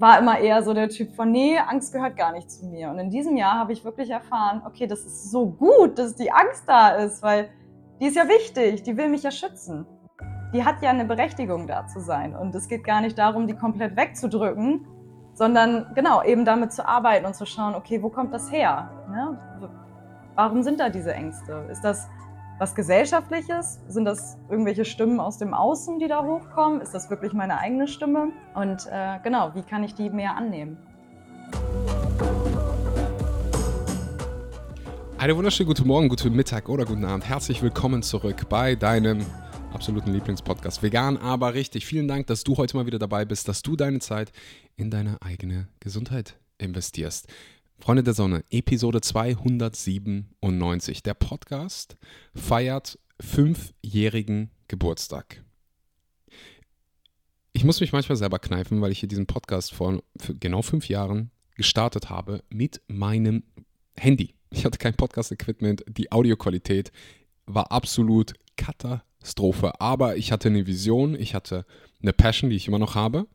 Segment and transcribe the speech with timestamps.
[0.00, 2.88] war immer eher so der Typ von, nee, Angst gehört gar nicht zu mir.
[2.88, 6.32] Und in diesem Jahr habe ich wirklich erfahren, okay, das ist so gut, dass die
[6.32, 7.50] Angst da ist, weil
[8.00, 9.86] die ist ja wichtig, die will mich ja schützen.
[10.54, 12.34] Die hat ja eine Berechtigung da zu sein.
[12.34, 14.86] Und es geht gar nicht darum, die komplett wegzudrücken,
[15.34, 18.90] sondern genau, eben damit zu arbeiten und zu schauen, okay, wo kommt das her?
[19.10, 19.38] Ne?
[20.34, 21.66] Warum sind da diese Ängste?
[21.70, 22.08] Ist das
[22.60, 23.80] was Gesellschaftliches?
[23.88, 26.82] Sind das irgendwelche Stimmen aus dem Außen, die da hochkommen?
[26.82, 28.32] Ist das wirklich meine eigene Stimme?
[28.54, 30.76] Und äh, genau, wie kann ich die mehr annehmen?
[35.16, 37.26] Einen wunderschönen guten Morgen, guten Mittag oder guten Abend.
[37.26, 39.24] Herzlich willkommen zurück bei deinem
[39.72, 41.86] absoluten Lieblingspodcast Vegan, aber richtig.
[41.86, 44.32] Vielen Dank, dass du heute mal wieder dabei bist, dass du deine Zeit
[44.76, 47.26] in deine eigene Gesundheit investierst.
[47.80, 51.02] Freunde der Sonne, Episode 297.
[51.02, 51.96] Der Podcast
[52.34, 55.42] feiert fünfjährigen Geburtstag.
[57.54, 60.02] Ich muss mich manchmal selber kneifen, weil ich hier diesen Podcast vor
[60.38, 63.44] genau fünf Jahren gestartet habe mit meinem
[63.96, 64.34] Handy.
[64.50, 66.92] Ich hatte kein Podcast-Equipment, die Audioqualität
[67.46, 69.80] war absolut Katastrophe.
[69.80, 71.64] Aber ich hatte eine Vision, ich hatte
[72.02, 73.26] eine Passion, die ich immer noch habe.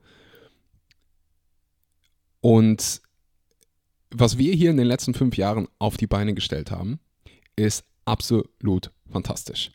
[2.41, 3.01] Und
[4.17, 6.99] was wir hier in den letzten fünf Jahren auf die Beine gestellt haben,
[7.55, 9.71] ist absolut fantastisch.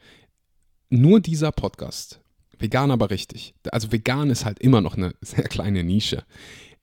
[0.89, 2.21] Nur dieser Podcast,
[2.59, 6.25] vegan aber richtig, also vegan ist halt immer noch eine sehr kleine Nische.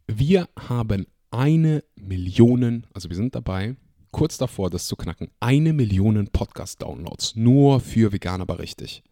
[0.08, 3.76] Wir haben eine Million, also wir sind dabei,
[4.12, 9.04] kurz davor, das zu knacken, eine Million Podcast-Downloads, nur für vegan aber richtig.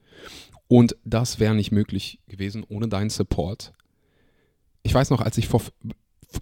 [0.68, 3.74] Und das wäre nicht möglich gewesen ohne deinen Support.
[4.84, 5.62] Ich weiß noch, als ich vor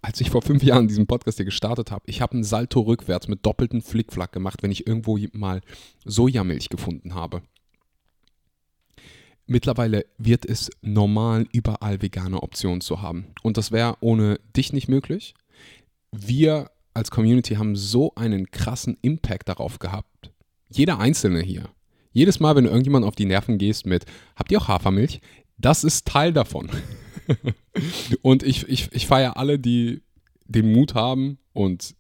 [0.02, 3.28] als ich vor fünf Jahren diesen Podcast hier gestartet habe, ich habe einen Salto rückwärts
[3.28, 5.62] mit doppeltem Flickflack gemacht, wenn ich irgendwo mal
[6.06, 7.42] Sojamilch gefunden habe.
[9.46, 13.28] Mittlerweile wird es normal, überall vegane Optionen zu haben.
[13.42, 15.34] Und das wäre ohne dich nicht möglich.
[16.12, 20.32] Wir als Community haben so einen krassen Impact darauf gehabt.
[20.70, 21.70] Jeder Einzelne hier.
[22.12, 24.06] Jedes Mal, wenn du irgendjemand auf die Nerven gehst mit,
[24.36, 25.20] habt ihr auch Hafermilch?
[25.58, 26.70] Das ist Teil davon.
[28.22, 30.02] Und ich, ich, ich feiere alle, die
[30.46, 31.96] den Mut haben und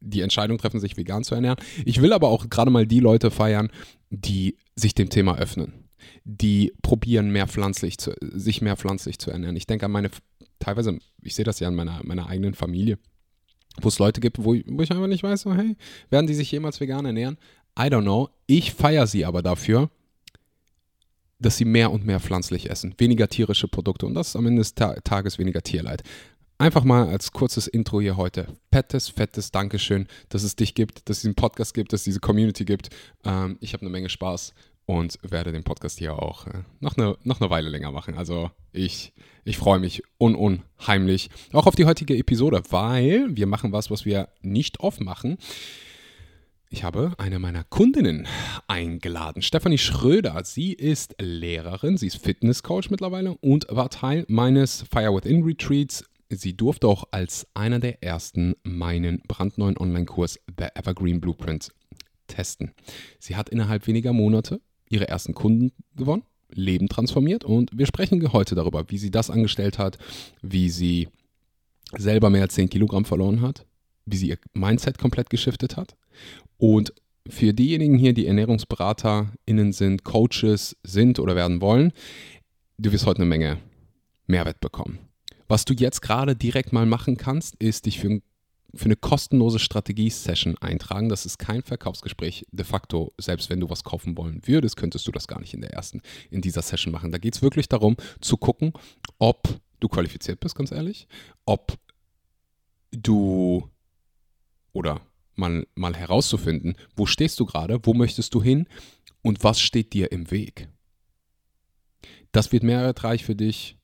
[0.00, 1.58] die Entscheidung treffen, sich vegan zu ernähren.
[1.84, 3.70] Ich will aber auch gerade mal die Leute feiern,
[4.10, 5.88] die sich dem Thema öffnen,
[6.24, 9.56] die probieren, mehr pflanzlich zu, sich mehr pflanzlich zu ernähren.
[9.56, 10.10] Ich denke an meine,
[10.58, 12.98] teilweise, ich sehe das ja in meiner, meiner eigenen Familie,
[13.80, 15.76] wo es Leute gibt, wo ich, wo ich einfach nicht weiß, so, hey,
[16.10, 17.38] werden die sich jemals vegan ernähren?
[17.78, 18.28] I don't know.
[18.46, 19.90] Ich feiere sie aber dafür,
[21.42, 24.60] dass sie mehr und mehr pflanzlich essen, weniger tierische Produkte und das ist am Ende
[24.60, 26.02] des Ta Tages weniger Tierleid.
[26.58, 28.46] Einfach mal als kurzes Intro hier heute.
[28.70, 32.20] Fettes, fettes Dankeschön, dass es dich gibt, dass es diesen Podcast gibt, dass es diese
[32.20, 32.90] Community gibt.
[33.24, 34.54] Ähm, ich habe eine Menge Spaß
[34.86, 38.14] und werde den Podcast hier auch äh, noch, eine, noch eine Weile länger machen.
[38.16, 39.12] Also ich,
[39.44, 44.04] ich freue mich un unheimlich auch auf die heutige Episode, weil wir machen was, was
[44.04, 45.38] wir nicht oft machen.
[46.74, 48.26] Ich habe eine meiner Kundinnen
[48.66, 50.40] eingeladen, Stefanie Schröder.
[50.42, 56.02] Sie ist Lehrerin, sie ist Fitnesscoach mittlerweile und war Teil meines Fire Within Retreats.
[56.30, 61.68] Sie durfte auch als einer der ersten meinen brandneuen Online-Kurs The Evergreen Blueprint
[62.26, 62.72] testen.
[63.18, 66.22] Sie hat innerhalb weniger Monate ihre ersten Kunden gewonnen,
[66.54, 69.98] Leben transformiert und wir sprechen heute darüber, wie sie das angestellt hat,
[70.40, 71.10] wie sie
[71.98, 73.66] selber mehr als 10 Kilogramm verloren hat,
[74.06, 75.96] wie sie ihr Mindset komplett geschiftet hat
[76.62, 76.94] und
[77.28, 81.92] für diejenigen hier, die ErnährungsberaterInnen sind, Coaches sind oder werden wollen,
[82.78, 83.58] du wirst heute eine Menge
[84.28, 85.00] Mehrwert bekommen.
[85.48, 88.22] Was du jetzt gerade direkt mal machen kannst, ist dich für,
[88.74, 91.08] für eine kostenlose Strategie-Session eintragen.
[91.08, 92.46] Das ist kein Verkaufsgespräch.
[92.52, 95.62] De facto, selbst wenn du was kaufen wollen würdest, könntest du das gar nicht in
[95.62, 96.00] der ersten,
[96.30, 97.10] in dieser Session machen.
[97.10, 98.72] Da geht es wirklich darum, zu gucken,
[99.18, 99.48] ob
[99.80, 101.08] du qualifiziert bist, ganz ehrlich,
[101.44, 101.76] ob
[102.92, 103.68] du
[104.72, 105.00] oder
[105.34, 108.66] mal, mal herauszufinden, wo stehst du gerade, wo möchtest du hin
[109.22, 110.68] und was steht dir im Weg.
[112.32, 113.76] Das wird mehrwertreich für dich.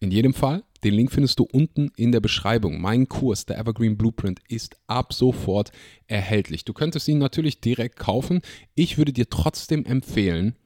[0.00, 2.80] In jedem Fall, den Link findest du unten in der Beschreibung.
[2.80, 5.72] Mein Kurs, der Evergreen Blueprint, ist ab sofort
[6.06, 6.64] erhältlich.
[6.64, 8.40] Du könntest ihn natürlich direkt kaufen.
[8.74, 10.56] Ich würde dir trotzdem empfehlen,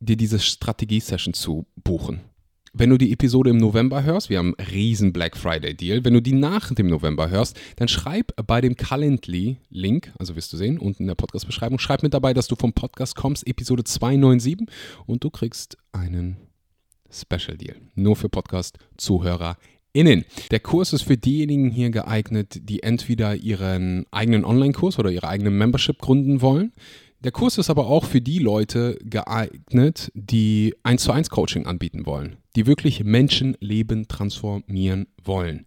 [0.00, 2.20] dir diese Strategie-Session zu buchen
[2.72, 6.14] wenn du die Episode im November hörst, wir haben einen riesen Black Friday Deal, wenn
[6.14, 10.78] du die nach dem November hörst, dann schreib bei dem Calendly-Link, also wirst du sehen,
[10.78, 14.68] unten in der Podcast-Beschreibung, schreib mit dabei, dass du vom Podcast kommst, Episode 297
[15.06, 16.36] und du kriegst einen
[17.10, 17.76] Special Deal.
[17.94, 20.24] Nur für Podcast-ZuhörerInnen.
[20.50, 25.50] Der Kurs ist für diejenigen hier geeignet, die entweder ihren eigenen Online-Kurs oder ihre eigene
[25.50, 26.72] Membership gründen wollen,
[27.20, 32.06] Der Kurs ist aber auch für die Leute geeignet, die 1 zu 1 Coaching anbieten
[32.06, 35.66] wollen, die wirklich Menschenleben transformieren wollen.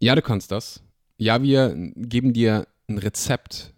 [0.00, 0.82] Ja, du kannst das.
[1.18, 3.74] Ja, wir geben dir ein Rezept,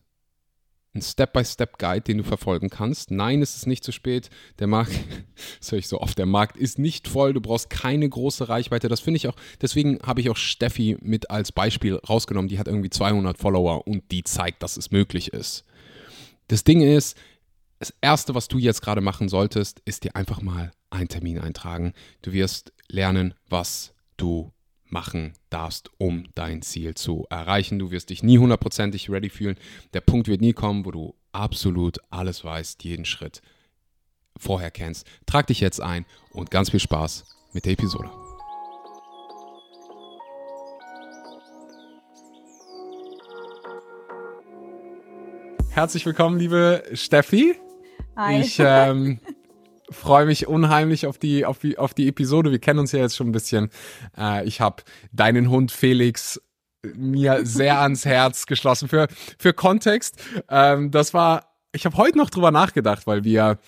[0.95, 3.11] ein Step-by-Step-Guide, den du verfolgen kannst.
[3.11, 4.31] Nein, es ist nicht zu spät.
[4.59, 4.93] Der Markt,
[5.59, 7.35] das höre ich so oft, der Markt ist nicht voll.
[7.35, 8.89] Du brauchst keine große Reichweite.
[8.89, 12.49] Das finde ich auch, deswegen habe ich auch Steffi mit als Beispiel rausgenommen.
[12.49, 15.66] Die hat irgendwie 200 Follower und die zeigt, dass es möglich ist.
[16.49, 17.17] Das Ding ist,
[17.79, 21.93] das Erste, was du jetzt gerade machen solltest, ist dir einfach mal einen Termin eintragen.
[22.23, 24.53] Du wirst lernen, was du
[24.85, 27.79] machen darfst, um dein Ziel zu erreichen.
[27.79, 29.57] Du wirst dich nie hundertprozentig ready fühlen.
[29.93, 33.43] Der Punkt wird nie kommen, wo du absolut alles weißt, jeden Schritt
[34.39, 35.07] vorher kennst.
[35.27, 38.26] Trag dich jetzt ein und ganz viel Spaß mit der Episode.
[45.77, 47.55] Herzlich willkommen, liebe Steffi.
[48.17, 48.41] Hi.
[48.41, 49.21] Ich ähm,
[49.91, 52.51] freue mich unheimlich auf die, auf, die, auf die Episode.
[52.51, 53.69] Wir kennen uns ja jetzt schon ein bisschen.
[54.17, 56.41] Äh, ich habe deinen Hund Felix
[56.95, 58.89] mir sehr ans Herz geschlossen.
[58.89, 59.09] Für,
[59.39, 60.17] für Kontext,
[60.49, 63.59] ähm, das war, ich habe heute noch drüber nachgedacht, weil wir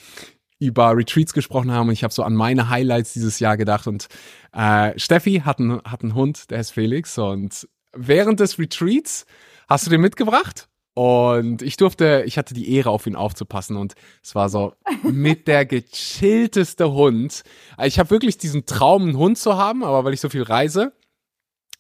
[0.59, 4.09] über Retreats gesprochen haben und ich habe so an meine Highlights dieses Jahr gedacht und
[4.55, 9.27] äh, Steffi hat einen, hat einen Hund, der ist Felix und während des Retreats
[9.69, 13.95] hast du den mitgebracht und ich durfte, ich hatte die Ehre, auf ihn aufzupassen und
[14.21, 14.75] es war so
[15.05, 17.45] mit der gechillteste Hund.
[17.85, 20.93] Ich habe wirklich diesen Traum, einen Hund zu haben, aber weil ich so viel reise,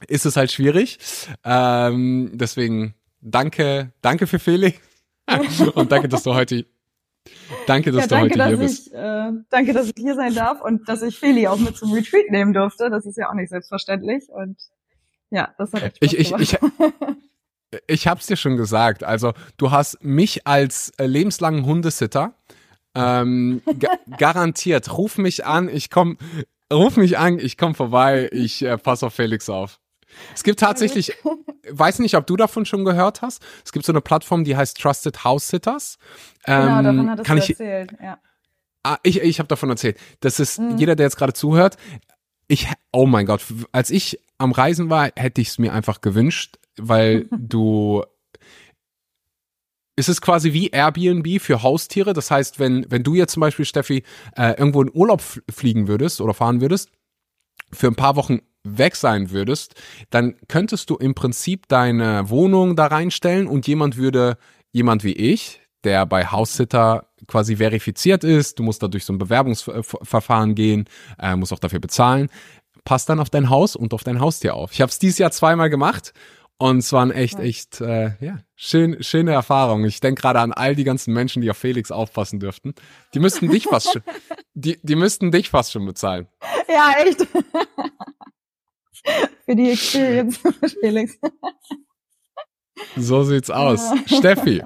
[0.07, 1.01] ist es halt schwierig.
[1.43, 4.79] Ähm, deswegen danke, danke für Felix
[5.75, 6.65] und danke, dass du heute
[7.67, 8.87] Danke, dass ja, danke, du heute hier bist.
[8.87, 11.93] Ich, äh, danke, dass ich hier sein darf und dass ich Feli auch mit zum
[11.93, 12.89] Retreat nehmen durfte.
[12.89, 14.29] Das ist ja auch nicht selbstverständlich.
[14.29, 14.57] Und
[15.31, 16.59] ja, das hat echt Spaß ich, ich, ich,
[17.87, 19.05] ich hab's dir schon gesagt.
[19.05, 22.35] Also, du hast mich als äh, lebenslangen Hundesitter
[22.95, 24.97] ähm, ga garantiert.
[24.97, 26.19] Ruf mich an, ich komm,
[26.73, 29.81] ruf mich an, ich komm vorbei, ich äh, pass auf Felix auf.
[30.35, 31.13] Es gibt tatsächlich,
[31.71, 33.43] weiß nicht, ob du davon schon gehört hast.
[33.65, 35.99] Es gibt so eine Plattform, die heißt Trusted House Sitters.
[36.47, 38.19] Ähm, genau, davon hattest kann du ich, erzählt, ja.
[38.85, 39.99] Ah, ich ich habe davon erzählt.
[40.21, 40.79] Das ist mhm.
[40.79, 41.77] jeder, der jetzt gerade zuhört.
[42.47, 46.57] Ich, oh mein Gott, als ich am Reisen war, hätte ich es mir einfach gewünscht,
[46.81, 48.03] weil du
[49.99, 52.13] es ist quasi wie Airbnb für Haustiere.
[52.13, 54.05] Das heißt, wenn, wenn du jetzt zum Beispiel, Steffi,
[54.37, 55.21] äh, irgendwo in Urlaub
[55.51, 56.91] fliegen würdest oder fahren würdest,
[57.73, 59.75] für ein paar Wochen weg sein würdest,
[60.11, 64.39] dann könntest du im Prinzip deine Wohnung da reinstellen und jemand würde,
[64.71, 69.19] jemand wie ich, der bei Haussitter quasi verifiziert ist, du musst da durch so ein
[69.19, 70.89] Bewerbungsverfahren gehen,
[71.19, 72.29] äh, musst auch dafür bezahlen,
[72.85, 74.73] passt dann auf dein Haus und auf dein Haustier auf.
[74.73, 76.13] Ich habe es dieses Jahr zweimal gemacht
[76.59, 79.87] und es waren echt, echt, äh, ja, schön, schöne Erfahrungen.
[79.87, 82.75] Ich denke gerade an all die ganzen Menschen, die auf Felix aufpassen dürften.
[83.15, 84.03] Die müssten dich fast schon,
[84.55, 86.29] die, die müssten dich fast schon bezahlen.
[86.69, 87.27] Ja, echt.
[89.47, 90.41] Für die Experience,
[90.81, 91.19] Felix.
[92.97, 93.81] So sieht's aus.
[94.07, 94.63] Steffi,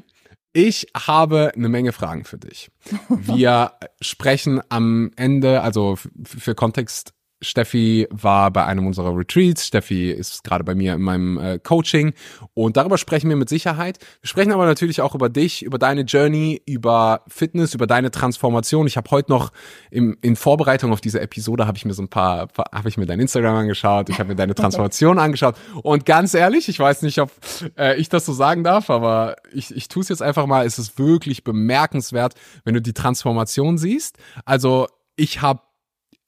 [0.52, 2.70] ich habe eine Menge Fragen für dich.
[3.08, 9.66] Wir sprechen am Ende, also für Kontext, Steffi war bei einem unserer Retreats.
[9.66, 12.14] Steffi ist gerade bei mir in meinem äh, Coaching
[12.54, 13.98] und darüber sprechen wir mit Sicherheit.
[14.20, 18.86] Wir sprechen aber natürlich auch über dich, über deine Journey, über Fitness, über deine Transformation.
[18.86, 19.52] Ich habe heute noch
[19.90, 23.06] im, in Vorbereitung auf diese Episode habe ich mir so ein paar, habe ich mir
[23.06, 27.20] dein Instagram angeschaut, ich habe mir deine Transformation angeschaut und ganz ehrlich, ich weiß nicht,
[27.20, 27.30] ob
[27.76, 30.64] äh, ich das so sagen darf, aber ich, ich tue es jetzt einfach mal.
[30.64, 34.18] Es ist wirklich bemerkenswert, wenn du die Transformation siehst.
[34.44, 34.86] Also
[35.16, 35.60] ich habe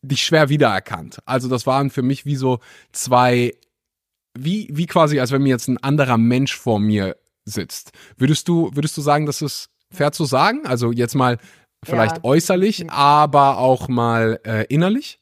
[0.06, 1.18] dich schwer wiedererkannt.
[1.26, 2.58] Also das waren für mich wie so
[2.92, 3.52] zwei,
[4.38, 7.92] wie, wie quasi, als wenn mir jetzt ein anderer Mensch vor mir sitzt.
[8.16, 10.66] Würdest du, würdest du sagen, das ist fair zu sagen?
[10.66, 11.38] Also jetzt mal
[11.84, 12.24] vielleicht ja.
[12.24, 15.20] äußerlich, aber auch mal äh, innerlich?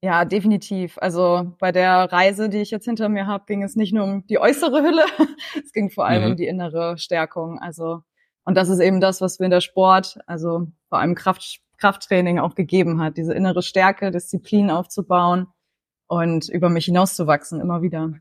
[0.00, 0.96] Ja, definitiv.
[0.98, 4.26] Also bei der Reise, die ich jetzt hinter mir habe, ging es nicht nur um
[4.26, 5.04] die äußere Hülle,
[5.64, 6.30] es ging vor allem mhm.
[6.30, 7.58] um die innere Stärkung.
[7.58, 8.02] Also
[8.48, 12.38] und das ist eben das, was wir in der Sport, also vor allem Kraft, Krafttraining
[12.38, 15.46] auch gegeben hat, diese innere Stärke, Disziplin aufzubauen
[16.06, 18.12] und über mich hinauszuwachsen, immer wieder.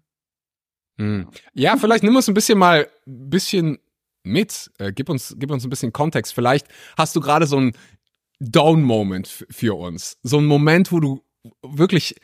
[0.98, 1.30] Hm.
[1.54, 3.80] Ja, vielleicht nimm uns ein bisschen mal ein bisschen
[4.24, 4.72] mit.
[4.78, 6.34] Äh, gib, uns, gib uns ein bisschen Kontext.
[6.34, 7.74] Vielleicht hast du gerade so einen
[8.40, 10.18] Down-Moment für uns.
[10.24, 11.24] So einen Moment, wo du
[11.62, 12.16] wirklich,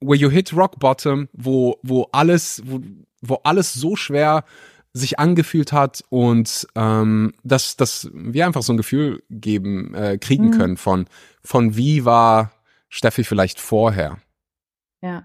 [0.00, 2.80] where you hit rock bottom, wo, wo alles, wo,
[3.20, 4.44] wo alles so schwer
[4.92, 10.46] sich angefühlt hat und ähm, dass, dass wir einfach so ein Gefühl geben, äh, kriegen
[10.46, 10.50] mhm.
[10.52, 11.06] können von,
[11.42, 12.52] von wie war
[12.88, 14.18] Steffi vielleicht vorher.
[15.00, 15.24] Ja.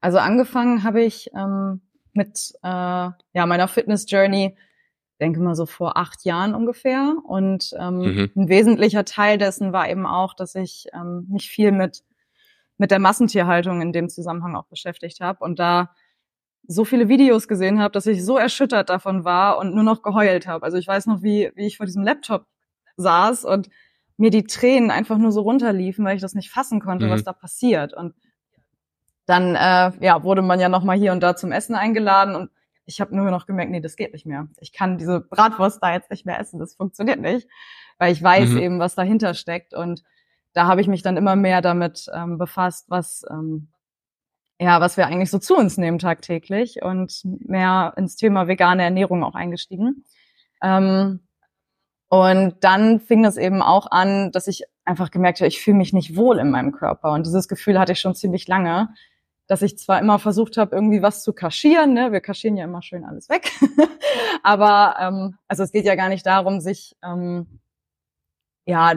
[0.00, 1.80] Also angefangen habe ich ähm,
[2.12, 4.56] mit äh, ja, meiner Fitness-Journey
[5.20, 7.16] denke mal so vor acht Jahren ungefähr.
[7.24, 8.30] Und ähm, mhm.
[8.36, 12.04] ein wesentlicher Teil dessen war eben auch, dass ich ähm, mich viel mit
[12.78, 15.94] mit der Massentierhaltung in dem Zusammenhang auch beschäftigt habe und da
[16.68, 20.46] so viele Videos gesehen habe, dass ich so erschüttert davon war und nur noch geheult
[20.46, 20.64] habe.
[20.64, 22.46] Also ich weiß noch, wie, wie ich vor diesem Laptop
[22.96, 23.68] saß und
[24.16, 27.10] mir die Tränen einfach nur so runterliefen, weil ich das nicht fassen konnte, mhm.
[27.10, 27.92] was da passiert.
[27.92, 28.14] Und
[29.26, 32.50] dann äh, ja, wurde man ja noch mal hier und da zum Essen eingeladen und
[32.88, 34.46] ich habe nur noch gemerkt, nee, das geht nicht mehr.
[34.60, 37.48] Ich kann diese Bratwurst da jetzt nicht mehr essen, das funktioniert nicht,
[37.98, 38.58] weil ich weiß mhm.
[38.58, 40.04] eben, was dahinter steckt und
[40.52, 43.68] da habe ich mich dann immer mehr damit ähm, befasst, was ähm,
[44.58, 49.22] ja, was wir eigentlich so zu uns nehmen tagtäglich und mehr ins Thema vegane Ernährung
[49.22, 50.04] auch eingestiegen.
[50.62, 51.20] Ähm,
[52.08, 55.92] und dann fing es eben auch an, dass ich einfach gemerkt habe, ich fühle mich
[55.92, 57.12] nicht wohl in meinem Körper.
[57.12, 58.88] Und dieses Gefühl hatte ich schon ziemlich lange,
[59.48, 62.12] dass ich zwar immer versucht habe, irgendwie was zu kaschieren, ne?
[62.12, 63.52] wir kaschieren ja immer schön alles weg,
[64.42, 67.60] aber ähm, also es geht ja gar nicht darum, sich ähm,
[68.64, 68.94] ja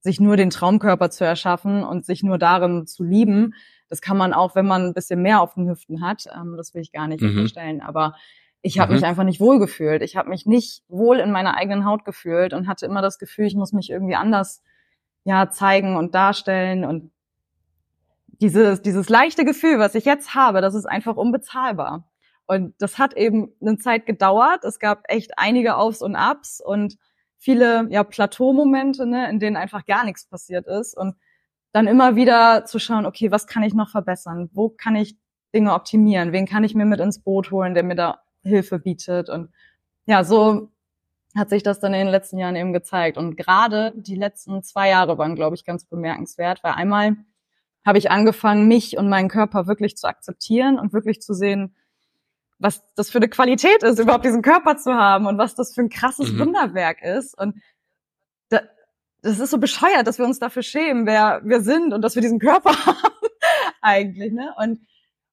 [0.00, 3.54] sich nur den Traumkörper zu erschaffen und sich nur darin zu lieben.
[3.88, 6.24] Das kann man auch, wenn man ein bisschen mehr auf den Hüften hat.
[6.34, 7.30] Ähm, das will ich gar nicht mhm.
[7.30, 7.80] unterstellen.
[7.80, 8.14] Aber
[8.62, 8.96] ich habe mhm.
[8.96, 10.02] mich einfach nicht wohl gefühlt.
[10.02, 13.46] Ich habe mich nicht wohl in meiner eigenen Haut gefühlt und hatte immer das Gefühl,
[13.46, 14.62] ich muss mich irgendwie anders
[15.24, 17.10] ja zeigen und darstellen und
[18.40, 22.08] dieses dieses leichte Gefühl, was ich jetzt habe, das ist einfach unbezahlbar.
[22.46, 24.64] Und das hat eben eine Zeit gedauert.
[24.64, 26.96] Es gab echt einige Aufs und Abs und
[27.38, 31.16] viele ja Plateaumomente, ne, in denen einfach gar nichts passiert ist und
[31.76, 34.48] dann immer wieder zu schauen, okay, was kann ich noch verbessern?
[34.54, 35.14] Wo kann ich
[35.54, 36.32] Dinge optimieren?
[36.32, 39.28] Wen kann ich mir mit ins Boot holen, der mir da Hilfe bietet?
[39.28, 39.50] Und
[40.06, 40.70] ja, so
[41.36, 43.18] hat sich das dann in den letzten Jahren eben gezeigt.
[43.18, 47.16] Und gerade die letzten zwei Jahre waren, glaube ich, ganz bemerkenswert, weil einmal
[47.84, 51.76] habe ich angefangen, mich und meinen Körper wirklich zu akzeptieren und wirklich zu sehen,
[52.58, 55.82] was das für eine Qualität ist, überhaupt diesen Körper zu haben und was das für
[55.82, 56.38] ein krasses mhm.
[56.38, 57.38] Wunderwerk ist.
[57.38, 57.60] Und
[58.48, 58.62] da,
[59.26, 62.22] das ist so bescheuert, dass wir uns dafür schämen, wer wir sind und dass wir
[62.22, 63.28] diesen Körper haben
[63.82, 64.32] eigentlich.
[64.32, 64.54] Ne?
[64.58, 64.80] Und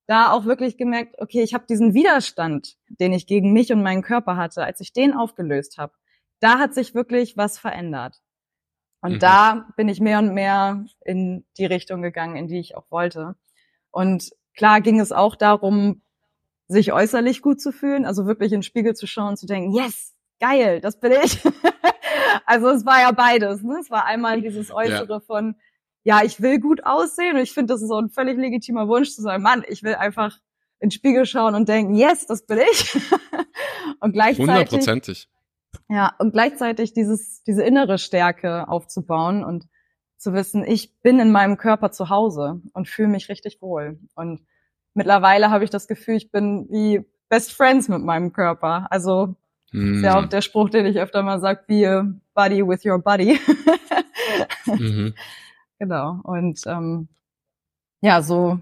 [0.07, 4.01] da auch wirklich gemerkt, okay, ich habe diesen Widerstand, den ich gegen mich und meinen
[4.01, 5.93] Körper hatte, als ich den aufgelöst habe,
[6.39, 8.21] da hat sich wirklich was verändert.
[9.01, 9.19] Und mhm.
[9.19, 13.35] da bin ich mehr und mehr in die Richtung gegangen, in die ich auch wollte.
[13.91, 16.01] Und klar ging es auch darum,
[16.67, 19.73] sich äußerlich gut zu fühlen, also wirklich in den Spiegel zu schauen und zu denken,
[19.73, 21.39] yes, geil, das bin ich.
[22.45, 23.63] also es war ja beides.
[23.63, 23.77] Ne?
[23.79, 25.19] Es war einmal dieses Äußere ja.
[25.19, 25.55] von,
[26.03, 29.11] ja, ich will gut aussehen und ich finde, das ist so ein völlig legitimer Wunsch
[29.11, 30.37] zu sagen, Mann, ich will einfach
[30.79, 32.95] in den Spiegel schauen und denken, yes, das bin ich.
[33.99, 34.49] und gleichzeitig.
[34.49, 35.29] Hundertprozentig.
[35.89, 39.67] Ja, und gleichzeitig dieses, diese innere Stärke aufzubauen und
[40.17, 43.99] zu wissen, ich bin in meinem Körper zu Hause und fühle mich richtig wohl.
[44.15, 44.45] Und
[44.93, 48.87] mittlerweile habe ich das Gefühl, ich bin wie Best Friends mit meinem Körper.
[48.89, 49.35] Also
[49.73, 49.95] mm.
[49.95, 52.99] ist ja auch der Spruch, den ich öfter mal sage, be a buddy with your
[52.99, 53.39] body.
[54.65, 55.13] mhm.
[55.79, 56.21] Genau.
[56.23, 57.09] Und ähm,
[58.01, 58.61] ja, so,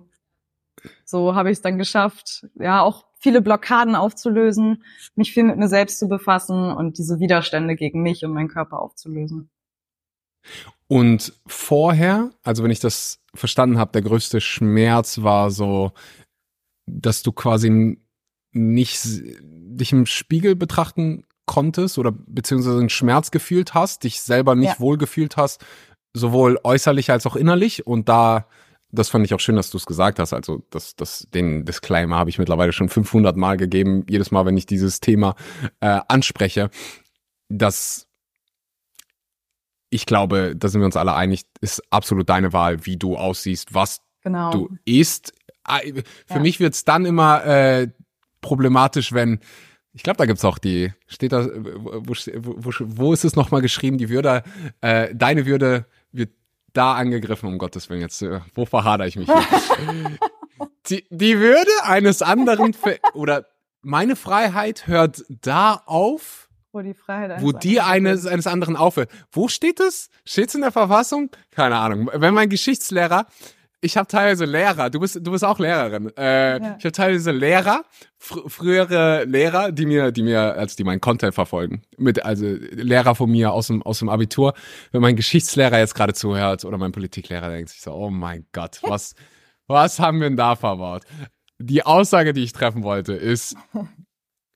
[1.05, 5.67] so habe ich es dann geschafft, ja, auch viele Blockaden aufzulösen, mich viel mit mir
[5.67, 9.51] selbst zu befassen und diese Widerstände gegen mich und meinen Körper aufzulösen.
[10.87, 15.91] Und vorher, also wenn ich das verstanden habe, der größte Schmerz war so,
[16.87, 18.01] dass du quasi
[18.51, 24.75] nicht dich im Spiegel betrachten konntest oder beziehungsweise einen Schmerz gefühlt hast, dich selber nicht
[24.75, 24.79] ja.
[24.79, 25.65] wohl gefühlt hast,
[26.13, 28.47] sowohl äußerlich als auch innerlich und da
[28.93, 30.33] das fand ich auch schön, dass du es gesagt hast.
[30.33, 34.05] Also das, das, den Disclaimer habe ich mittlerweile schon 500 Mal gegeben.
[34.09, 35.35] Jedes Mal, wenn ich dieses Thema
[35.79, 36.69] äh, anspreche,
[37.47, 38.07] dass
[39.89, 43.73] ich glaube, da sind wir uns alle einig, ist absolut deine Wahl, wie du aussiehst,
[43.73, 44.51] was genau.
[44.51, 45.33] du isst.
[45.67, 46.39] Für ja.
[46.39, 47.89] mich wird's dann immer äh,
[48.41, 49.39] problematisch, wenn
[49.93, 53.97] ich glaube, da gibt's auch die, steht da, wo, wo, wo ist es nochmal geschrieben,
[53.97, 54.43] die Würde,
[54.79, 56.31] äh, deine Würde wird
[56.73, 59.43] da angegriffen, um Gottes Willen, jetzt, äh, wo verhader ich mich hier?
[60.87, 62.73] die, die Würde eines anderen,
[63.13, 63.47] oder
[63.81, 69.09] meine Freiheit hört da auf, wo die Freiheit wo die eines, eines anderen aufhört.
[69.29, 70.09] Wo steht es?
[70.23, 71.29] Steht's in der Verfassung?
[71.51, 72.09] Keine Ahnung.
[72.13, 73.25] Wenn mein Geschichtslehrer
[73.81, 76.15] ich habe teilweise Lehrer, du bist, du bist auch Lehrerin.
[76.15, 76.75] Äh, ja.
[76.77, 77.83] Ich habe teilweise Lehrer,
[78.17, 81.81] fr frühere Lehrer, die mir, die mir, als die meinen Content verfolgen.
[81.97, 84.53] Mit, also Lehrer von mir aus dem, aus dem Abitur.
[84.91, 88.79] Wenn mein Geschichtslehrer jetzt gerade zuhört oder mein Politiklehrer denkt sich so, oh mein Gott,
[88.83, 89.15] was,
[89.67, 91.03] was haben wir denn da verbaut?
[91.57, 93.55] Die Aussage, die ich treffen wollte, ist,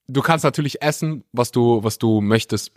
[0.08, 2.72] du kannst natürlich essen, was du, was du möchtest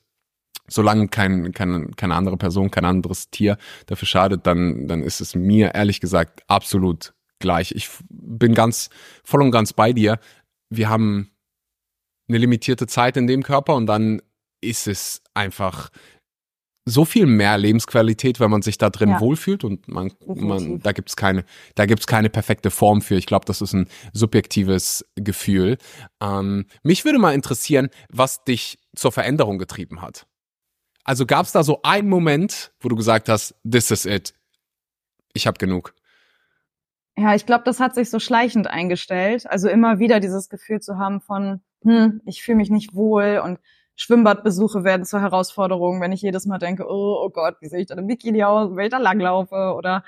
[0.69, 5.35] solange kein, kein, keine andere Person, kein anderes Tier dafür schadet, dann, dann ist es
[5.35, 7.73] mir ehrlich gesagt absolut gleich.
[7.73, 8.91] Ich bin ganz
[9.25, 10.19] voll und ganz bei dir.
[10.71, 11.31] Wir haben
[12.29, 14.21] eine limitierte Zeit in dem Körper und dann
[14.61, 15.91] ist es einfach
[16.89, 19.21] so viel mehr Lebensqualität, wenn man sich da drin ja.
[19.21, 21.45] wohlfühlt und man, man da gibt's keine,
[21.75, 23.17] da gibt's keine perfekte Form für.
[23.17, 25.77] Ich glaube, das ist ein subjektives Gefühl.
[26.23, 30.27] Ähm, mich würde mal interessieren, was dich zur Veränderung getrieben hat.
[31.09, 34.35] Also gab's da so einen Moment, wo du gesagt hast, this is it.
[35.33, 35.95] Ich habe genug.
[37.17, 39.47] Ja, ich glaube, das hat sich so schleichend eingestellt.
[39.49, 43.59] Also immer wieder dieses Gefühl zu haben von, hm, ich fühle mich nicht wohl und
[43.97, 47.87] Schwimmbadbesuche werden zur Herausforderung, wenn ich jedes Mal denke, oh, oh Gott, wie sehe ich
[47.87, 50.05] da im Bikini aus, wenn ich da langlaufe oder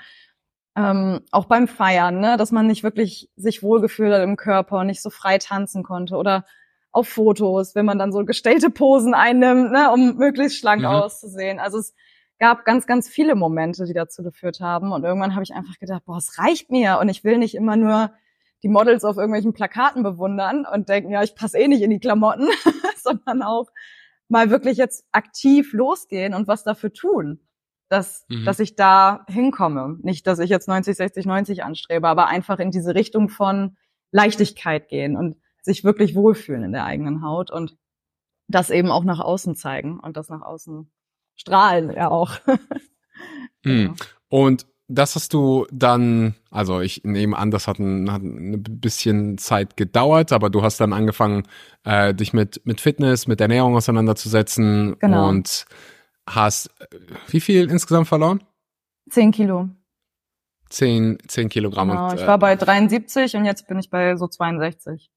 [0.75, 4.85] ähm, auch beim Feiern, ne, dass man nicht wirklich sich wohlgefühlt hat im Körper und
[4.85, 6.45] nicht so frei tanzen konnte oder
[6.91, 10.87] auf Fotos, wenn man dann so gestellte Posen einnimmt, ne, um möglichst schlank mhm.
[10.87, 11.59] auszusehen.
[11.59, 11.93] Also es
[12.39, 16.03] gab ganz, ganz viele Momente, die dazu geführt haben und irgendwann habe ich einfach gedacht,
[16.05, 18.11] boah, es reicht mir und ich will nicht immer nur
[18.63, 21.99] die Models auf irgendwelchen Plakaten bewundern und denken, ja, ich passe eh nicht in die
[21.99, 22.47] Klamotten,
[22.97, 23.67] sondern auch
[24.27, 27.39] mal wirklich jetzt aktiv losgehen und was dafür tun,
[27.89, 28.45] dass, mhm.
[28.45, 29.97] dass ich da hinkomme.
[30.01, 33.77] Nicht, dass ich jetzt 90, 60, 90 anstrebe, aber einfach in diese Richtung von
[34.11, 37.77] Leichtigkeit gehen und sich wirklich wohlfühlen in der eigenen Haut und
[38.47, 40.91] das eben auch nach außen zeigen und das nach außen
[41.35, 42.39] strahlen ja auch.
[43.63, 43.95] mhm.
[44.29, 49.37] Und das hast du dann, also ich nehme an, das hat ein, hat ein bisschen
[49.37, 51.43] Zeit gedauert, aber du hast dann angefangen,
[51.83, 55.29] äh, dich mit, mit Fitness, mit Ernährung auseinanderzusetzen genau.
[55.29, 55.65] und
[56.27, 56.69] hast
[57.27, 58.43] wie viel insgesamt verloren?
[59.09, 59.69] Zehn Kilo.
[60.69, 61.89] Zehn, zehn Kilogramm.
[61.89, 65.09] Genau, und, ich war bei 73 und jetzt bin ich bei so 62.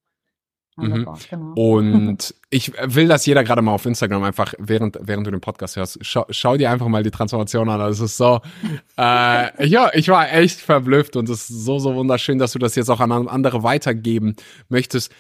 [0.77, 1.07] Mhm.
[1.31, 1.53] Genau.
[1.55, 5.77] Und ich will, dass jeder gerade mal auf Instagram einfach, während, während du den Podcast
[5.77, 7.79] hörst, schau, schau dir einfach mal die Transformation an.
[7.79, 8.41] Das ist so,
[8.99, 12.75] äh, ja, ich war echt verblüfft und es ist so, so wunderschön, dass du das
[12.75, 14.35] jetzt auch an andere weitergeben
[14.69, 15.13] möchtest.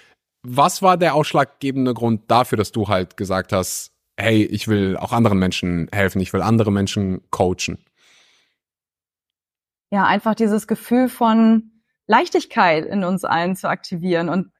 [0.42, 5.12] Was war der ausschlaggebende Grund dafür, dass du halt gesagt hast, hey, ich will auch
[5.12, 7.78] anderen Menschen helfen, ich will andere Menschen coachen?
[9.90, 11.70] Ja, einfach dieses Gefühl von
[12.06, 14.50] Leichtigkeit in uns allen zu aktivieren und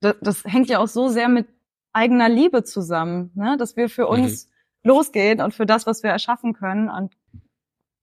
[0.00, 1.48] das, das hängt ja auch so sehr mit
[1.92, 3.56] eigener Liebe zusammen, ne?
[3.58, 4.22] dass wir für mhm.
[4.22, 4.90] uns mhm.
[4.90, 7.14] losgehen und für das, was wir erschaffen können und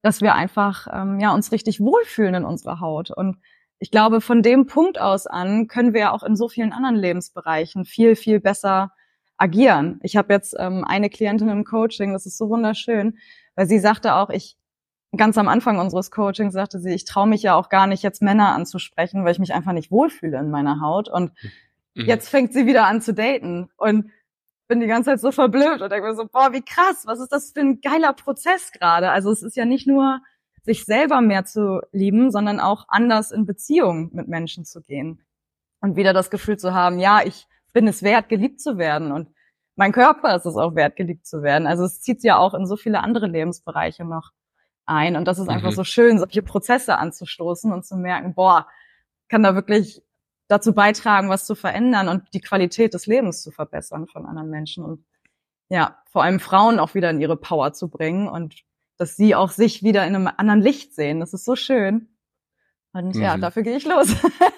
[0.02, 3.38] dass wir einfach ähm, ja uns richtig wohlfühlen in unserer Haut und
[3.78, 6.96] ich glaube, von dem Punkt aus an können wir ja auch in so vielen anderen
[6.96, 8.92] Lebensbereichen viel, viel besser
[9.36, 10.00] agieren.
[10.02, 13.18] Ich habe jetzt ähm, eine Klientin im Coaching, das ist so wunderschön,
[13.54, 14.56] weil sie sagte auch, ich
[15.16, 18.22] ganz am Anfang unseres Coachings sagte sie, ich traue mich ja auch gar nicht jetzt
[18.22, 21.32] Männer anzusprechen, weil ich mich einfach nicht wohlfühle in meiner Haut und
[21.96, 22.06] mhm.
[22.06, 24.10] Jetzt fängt sie wieder an zu daten und
[24.68, 27.32] bin die ganze Zeit so verblüfft und denke mir so, boah, wie krass, was ist
[27.32, 29.10] das für ein geiler Prozess gerade?
[29.10, 30.20] Also es ist ja nicht nur
[30.62, 35.24] sich selber mehr zu lieben, sondern auch anders in Beziehung mit Menschen zu gehen
[35.80, 39.28] und wieder das Gefühl zu haben, ja, ich bin es wert, geliebt zu werden und
[39.76, 41.66] mein Körper ist es auch wert, geliebt zu werden.
[41.66, 44.32] Also es zieht ja auch in so viele andere Lebensbereiche noch
[44.86, 45.52] ein und das ist mhm.
[45.52, 48.66] einfach so schön, solche Prozesse anzustoßen und zu merken, boah,
[49.28, 50.02] kann da wirklich
[50.48, 54.84] dazu beitragen, was zu verändern und die Qualität des Lebens zu verbessern von anderen Menschen
[54.84, 55.04] und
[55.68, 58.54] ja, vor allem Frauen auch wieder in ihre Power zu bringen und
[58.98, 61.20] dass sie auch sich wieder in einem anderen Licht sehen.
[61.20, 62.08] Das ist so schön.
[62.92, 63.22] Und mhm.
[63.22, 64.08] ja, dafür gehe ich los.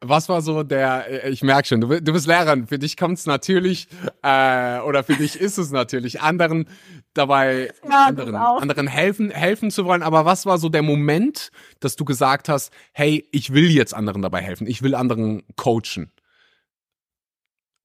[0.00, 3.18] was war so der, äh, ich merke schon, du, du bist Lehrerin, für dich kommt
[3.18, 3.88] es natürlich,
[4.22, 6.68] äh, oder für dich ist es natürlich, anderen
[7.12, 10.02] dabei, ja, anderen, anderen helfen, helfen zu wollen.
[10.02, 14.22] Aber was war so der Moment, dass du gesagt hast, hey, ich will jetzt anderen
[14.22, 16.10] dabei helfen, ich will anderen coachen?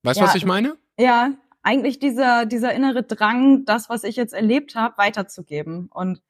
[0.04, 0.78] Weißt du, ja, was ich meine?
[0.98, 1.32] Ja,
[1.64, 5.90] eigentlich dieser, dieser innere Drang, das, was ich jetzt erlebt habe, weiterzugeben.
[5.92, 6.22] Und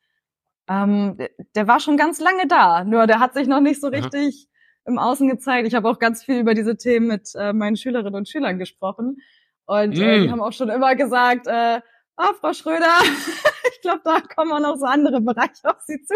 [0.68, 1.18] ähm,
[1.54, 4.48] der war schon ganz lange da, nur der hat sich noch nicht so richtig
[4.86, 5.68] im Außen gezeigt.
[5.68, 9.18] Ich habe auch ganz viel über diese Themen mit äh, meinen Schülerinnen und Schülern gesprochen.
[9.66, 10.32] Und äh, die mm.
[10.32, 11.82] haben auch schon immer gesagt, äh,
[12.18, 12.94] ah, Frau Schröder,
[13.74, 16.16] ich glaube, da kommen auch noch so andere Bereiche auf Sie zu.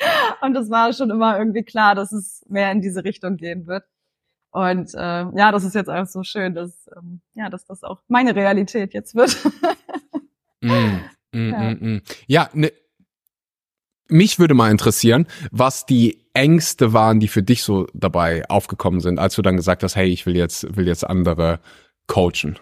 [0.40, 3.84] und das war schon immer irgendwie klar, dass es mehr in diese Richtung gehen wird.
[4.50, 8.00] Und äh, ja, das ist jetzt einfach so schön, dass, ähm, ja, dass das auch
[8.08, 9.36] meine Realität jetzt wird.
[10.62, 10.68] mm,
[11.32, 12.02] mm, ja, mm, mm.
[12.26, 12.72] ja ne,
[14.08, 19.18] mich würde mal interessieren, was die Ängste waren, die für dich so dabei aufgekommen sind,
[19.18, 21.60] als du dann gesagt hast, hey, ich will jetzt, will jetzt andere
[22.06, 22.58] coachen?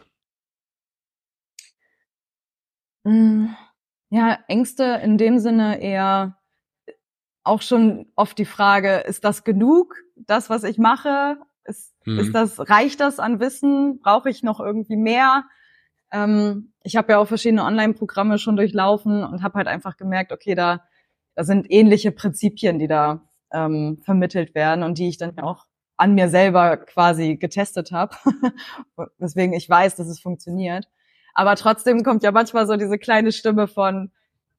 [3.04, 3.46] Mm,
[4.10, 6.38] ja, Ängste in dem Sinne eher
[7.42, 11.36] auch schon oft die Frage, ist das genug, das, was ich mache?
[11.64, 12.18] Ist, hm.
[12.18, 14.00] ist das, reicht das an Wissen?
[14.00, 15.44] Brauche ich noch irgendwie mehr?
[16.10, 20.54] Ähm, ich habe ja auch verschiedene Online-Programme schon durchlaufen und habe halt einfach gemerkt, okay,
[20.54, 20.84] da,
[21.34, 25.66] da sind ähnliche Prinzipien, die da ähm, vermittelt werden und die ich dann auch
[25.96, 28.16] an mir selber quasi getestet habe,
[29.18, 30.88] weswegen ich weiß, dass es funktioniert.
[31.34, 34.10] Aber trotzdem kommt ja manchmal so diese kleine Stimme von,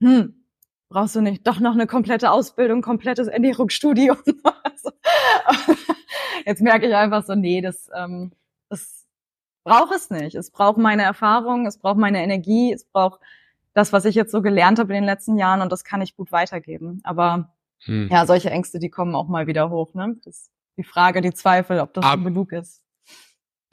[0.01, 0.45] hm,
[0.89, 4.17] brauchst du nicht doch noch eine komplette Ausbildung, komplettes Ernährungsstudium?
[6.45, 8.31] Jetzt merke ich einfach so, nee, das, ähm,
[8.69, 9.05] das
[9.63, 10.35] braucht es nicht.
[10.35, 13.19] Es braucht meine Erfahrung, es braucht meine Energie, es braucht
[13.75, 16.15] das, was ich jetzt so gelernt habe in den letzten Jahren und das kann ich
[16.15, 17.01] gut weitergeben.
[17.03, 18.07] Aber hm.
[18.09, 19.93] ja, solche Ängste, die kommen auch mal wieder hoch.
[19.93, 20.15] Ne?
[20.77, 22.81] Die Frage, die Zweifel, ob das Ab schon genug ist.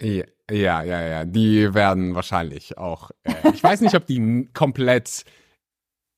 [0.01, 3.13] Ja, ja, ja, ja, die werden wahrscheinlich auch.
[3.23, 5.25] Äh, ich weiß nicht, ob die komplett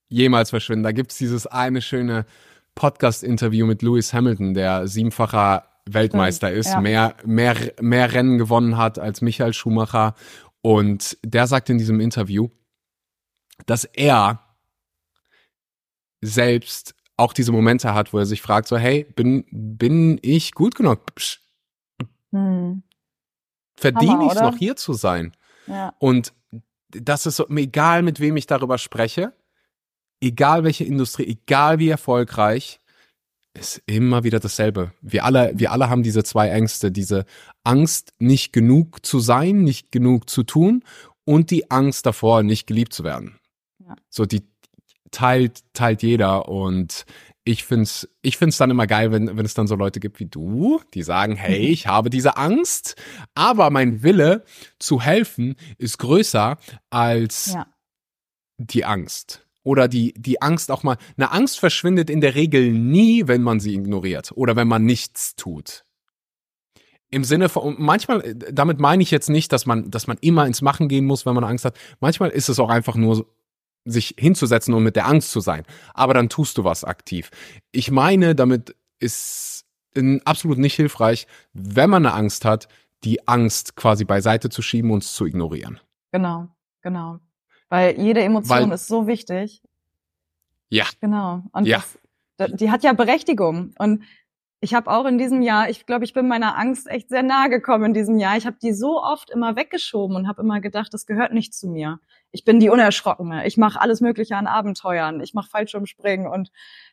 [0.09, 0.85] jemals verschwinden.
[0.85, 2.25] Da gibt's dieses eine schöne
[2.75, 6.81] Podcast-Interview mit Lewis Hamilton, der siebenfacher Weltmeister ist, ja.
[6.81, 10.15] mehr, mehr, mehr Rennen gewonnen hat als Michael Schumacher.
[10.63, 12.49] Und der sagt in diesem Interview,
[13.67, 14.41] dass er
[16.21, 20.75] selbst auch diese Momente hat, wo er sich fragt, so, hey, bin, bin ich gut
[20.75, 21.01] genug?
[22.33, 22.83] Hm.
[23.77, 25.37] Verdiene ich es noch hier zu sein?
[25.67, 25.95] Ja.
[25.99, 26.33] Und
[26.91, 29.33] das ist so, egal mit wem ich darüber spreche,
[30.21, 32.81] egal welche Industrie, egal wie erfolgreich,
[33.55, 34.93] ist immer wieder dasselbe.
[35.01, 37.25] Wir alle, wir alle haben diese zwei Ängste, diese
[37.63, 40.83] Angst, nicht genug zu sein, nicht genug zu tun
[41.25, 43.39] und die Angst davor, nicht geliebt zu werden.
[43.87, 43.97] Ja.
[44.09, 44.43] So, die
[45.11, 47.05] teilt, teilt jeder und
[47.45, 50.27] ich find's, ich find's dann immer geil, wenn, wenn es dann so Leute gibt wie
[50.27, 52.97] du, die sagen, hey, ich habe diese Angst,
[53.35, 54.45] aber mein Wille
[54.79, 56.59] zu helfen ist größer
[56.91, 57.67] als ja.
[58.59, 60.97] die Angst oder die, die Angst auch mal.
[61.17, 65.37] Eine Angst verschwindet in der Regel nie, wenn man sie ignoriert oder wenn man nichts
[65.37, 65.85] tut.
[67.11, 70.63] Im Sinne von, manchmal, damit meine ich jetzt nicht, dass man, dass man immer ins
[70.63, 71.77] Machen gehen muss, wenn man Angst hat.
[72.01, 73.27] Manchmal ist es auch einfach nur,
[73.85, 75.65] sich hinzusetzen und mit der Angst zu sein.
[75.93, 77.31] Aber dann tust du was aktiv.
[77.71, 79.67] Ich meine, damit ist
[80.25, 82.69] absolut nicht hilfreich, wenn man eine Angst hat,
[83.05, 85.79] die Angst quasi beiseite zu schieben und zu ignorieren.
[86.13, 86.49] Genau,
[86.81, 87.21] genau.
[87.69, 89.63] Weil jede Emotion Weil, ist so wichtig.
[90.71, 90.87] Ja.
[91.01, 91.43] Genau.
[91.53, 91.85] Und ja.
[92.37, 93.75] Das, die hat ja Berechtigung.
[93.79, 94.05] Und
[94.61, 97.51] ich habe auch in diesem Jahr, ich glaube, ich bin meiner Angst echt sehr nahe
[97.51, 98.37] gekommen in diesem Jahr.
[98.37, 101.69] Ich habe die so oft immer weggeschoben und habe immer gedacht, das gehört nicht zu
[101.69, 102.01] mir.
[102.35, 103.47] Ich bin die Unerschrockene.
[103.47, 105.21] Ich mache alles Mögliche an Abenteuern.
[105.21, 106.51] Ich mache Fallschirmspringen und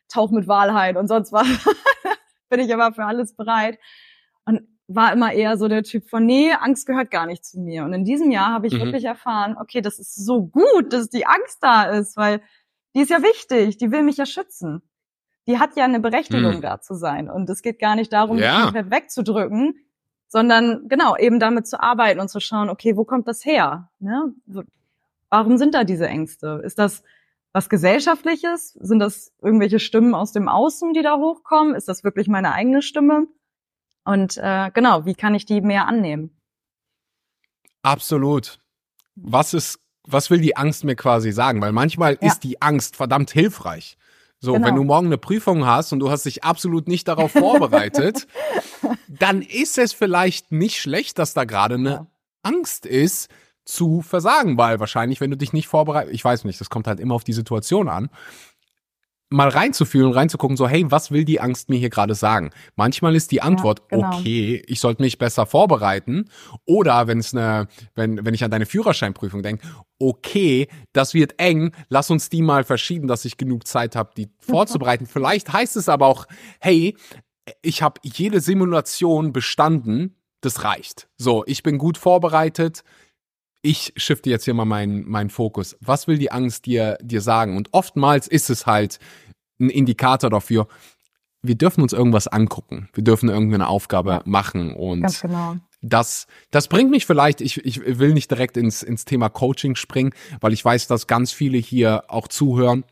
[0.08, 1.48] tauch mit Wahlheit und sonst was.
[2.48, 3.80] bin ich aber für alles bereit.
[4.44, 7.82] Und war immer eher so der Typ von, nee, Angst gehört gar nicht zu mir.
[7.82, 8.82] Und in diesem Jahr habe ich mhm.
[8.82, 12.40] wirklich erfahren, okay, das ist so gut, dass die Angst da ist, weil
[12.94, 14.80] die ist ja wichtig, die will mich ja schützen.
[15.48, 16.60] Die hat ja eine Berechtigung, mhm.
[16.60, 17.28] da zu sein.
[17.28, 18.58] Und es geht gar nicht darum, ja.
[18.58, 19.74] die komplett wegzudrücken,
[20.28, 23.90] sondern genau, eben damit zu arbeiten und zu schauen, okay, wo kommt das her?
[23.98, 24.32] Ne?
[25.32, 26.60] Warum sind da diese Ängste?
[26.62, 27.02] Ist das
[27.54, 28.74] was Gesellschaftliches?
[28.74, 31.74] Sind das irgendwelche Stimmen aus dem Außen, die da hochkommen?
[31.74, 33.26] Ist das wirklich meine eigene Stimme?
[34.04, 36.38] Und äh, genau, wie kann ich die mehr annehmen?
[37.80, 38.58] Absolut.
[39.14, 41.62] Was ist, was will die Angst mir quasi sagen?
[41.62, 42.28] Weil manchmal ja.
[42.28, 43.96] ist die Angst verdammt hilfreich.
[44.38, 44.66] So, genau.
[44.66, 48.26] wenn du morgen eine Prüfung hast und du hast dich absolut nicht darauf vorbereitet,
[49.08, 52.06] dann ist es vielleicht nicht schlecht, dass da gerade eine ja.
[52.42, 53.30] Angst ist,
[53.64, 57.00] zu versagen, weil wahrscheinlich, wenn du dich nicht vorbereitest, ich weiß nicht, das kommt halt
[57.00, 58.10] immer auf die Situation an,
[59.32, 62.50] mal reinzufühlen, reinzugucken, so, hey, was will die Angst mir hier gerade sagen?
[62.76, 64.18] Manchmal ist die Antwort, ja, genau.
[64.18, 66.28] okay, ich sollte mich besser vorbereiten.
[66.64, 69.66] Oder wenn es eine, wenn, wenn ich an deine Führerscheinprüfung denke,
[69.98, 74.28] okay, das wird eng, lass uns die mal verschieben, dass ich genug Zeit habe, die
[74.38, 75.06] vorzubereiten.
[75.06, 76.26] Vielleicht heißt es aber auch,
[76.60, 76.96] hey,
[77.62, 81.08] ich habe jede Simulation bestanden, das reicht.
[81.16, 82.84] So, ich bin gut vorbereitet,
[83.62, 85.76] ich shifte jetzt hier mal meinen mein Fokus.
[85.80, 87.56] Was will die Angst dir, dir sagen?
[87.56, 88.98] Und oftmals ist es halt
[89.60, 90.66] ein Indikator dafür,
[91.42, 92.88] wir dürfen uns irgendwas angucken.
[92.92, 94.74] Wir dürfen irgendeine Aufgabe machen.
[94.74, 95.56] Und Ganz genau.
[95.80, 100.12] das, das bringt mich vielleicht, ich, ich will nicht direkt ins, ins Thema Coaching springen,
[100.40, 102.84] weil ich weiß, dass ganz viele hier auch zuhören,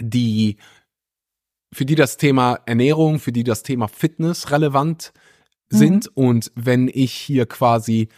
[0.00, 0.56] die,
[1.72, 5.12] für die das Thema Ernährung, für die das Thema Fitness relevant
[5.68, 6.06] sind.
[6.06, 6.12] Mhm.
[6.24, 8.08] Und wenn ich hier quasi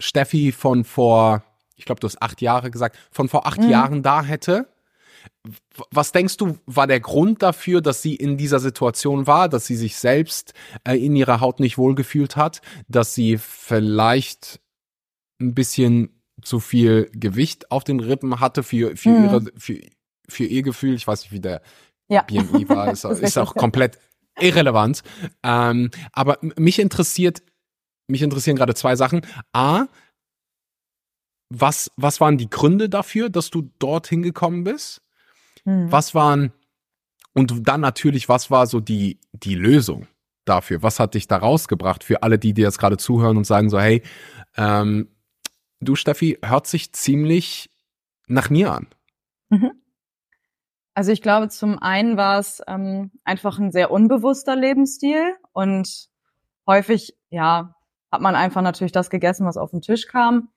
[0.00, 1.44] Steffi von vor,
[1.76, 3.70] ich glaube, du hast acht Jahre gesagt, von vor acht mhm.
[3.70, 4.68] Jahren da hätte.
[5.90, 9.76] Was denkst du, war der Grund dafür, dass sie in dieser Situation war, dass sie
[9.76, 14.60] sich selbst äh, in ihrer Haut nicht wohlgefühlt hat, dass sie vielleicht
[15.40, 19.24] ein bisschen zu viel Gewicht auf den Rippen hatte für, für, mhm.
[19.24, 19.80] ihre, für,
[20.28, 20.94] für ihr Gefühl?
[20.94, 21.60] Ich weiß nicht, wie der
[22.08, 22.22] ja.
[22.22, 23.98] BMI war, ist, ist auch komplett
[24.38, 25.02] irrelevant.
[25.42, 27.42] Ähm, aber mich interessiert
[28.10, 29.22] mich interessieren gerade zwei Sachen.
[29.52, 29.86] A,
[31.48, 35.02] was, was waren die Gründe dafür, dass du dorthin gekommen bist?
[35.64, 35.90] Hm.
[35.90, 36.52] Was waren,
[37.34, 40.06] und dann natürlich, was war so die, die Lösung?
[40.44, 40.82] dafür?
[40.82, 43.78] Was hat dich da rausgebracht für alle, die dir jetzt gerade zuhören und sagen so,
[43.78, 44.02] hey,
[44.56, 45.08] ähm,
[45.80, 47.70] du Steffi, hört sich ziemlich
[48.26, 48.88] nach mir an.
[49.48, 49.72] Mhm.
[50.94, 56.08] Also ich glaube, zum einen war es ähm, einfach ein sehr unbewusster Lebensstil und
[56.66, 57.74] häufig, ja,
[58.10, 60.48] hat man einfach natürlich das gegessen, was auf den Tisch kam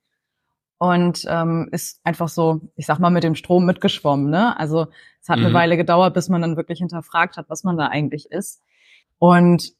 [0.78, 4.30] und ähm, ist einfach so, ich sag mal, mit dem Strom mitgeschwommen.
[4.30, 4.58] Ne?
[4.60, 4.88] Also
[5.22, 5.46] es hat mhm.
[5.46, 8.62] eine Weile gedauert, bis man dann wirklich hinterfragt hat, was man da eigentlich ist.
[9.18, 9.74] Und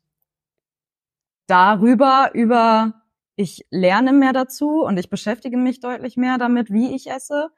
[1.48, 2.94] darüber, über
[3.36, 7.50] ich lerne mehr dazu und ich beschäftige mich deutlich mehr damit, wie ich esse,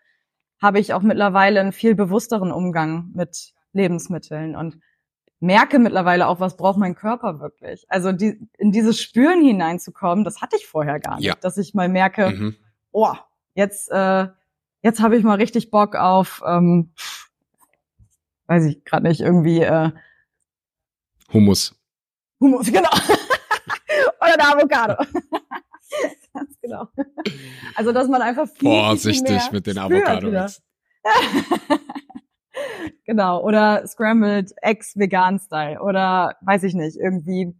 [0.62, 4.80] habe ich auch mittlerweile einen viel bewussteren Umgang mit Lebensmitteln und
[5.46, 7.86] merke mittlerweile auch, was braucht mein Körper wirklich.
[7.90, 11.36] Also die, in dieses Spüren hineinzukommen, das hatte ich vorher gar nicht, ja.
[11.36, 12.56] dass ich mal merke, mhm.
[12.92, 13.14] oh,
[13.54, 14.28] jetzt, äh,
[14.82, 16.92] jetzt habe ich mal richtig Bock auf, ähm,
[18.48, 19.92] weiß ich gerade nicht, irgendwie äh,
[21.32, 21.76] Hummus.
[22.40, 22.90] Hummus, genau.
[24.20, 24.96] Oder eine Avocado.
[26.34, 26.88] Ganz genau.
[27.76, 30.62] Also, dass man einfach viel, Vorsichtig viel mit den Avocados.
[33.06, 33.44] genau.
[33.44, 35.82] Oder Scrambled Eggs Vegan Style.
[35.82, 37.56] Oder, weiß ich nicht, irgendwie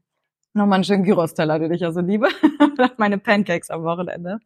[0.54, 2.28] nochmal einen schönen Gyros-Teller, den ich ja so liebe.
[2.98, 4.40] Meine Pancakes am Wochenende.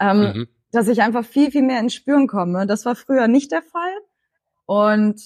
[0.00, 0.48] Ähm, mhm.
[0.70, 2.66] Dass ich einfach viel, viel mehr ins Spüren komme.
[2.66, 3.92] Das war früher nicht der Fall.
[4.66, 5.20] Und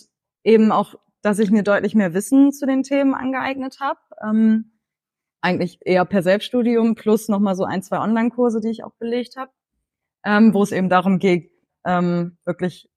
[0.45, 4.01] eben auch, dass ich mir deutlich mehr Wissen zu den Themen angeeignet habe.
[4.23, 4.73] Ähm,
[5.41, 9.53] eigentlich eher per Selbststudium plus nochmal so ein, zwei Online-Kurse, die ich auch belegt habe,
[10.25, 11.51] ähm, wo es eben darum geht,
[11.85, 12.91] ähm, wirklich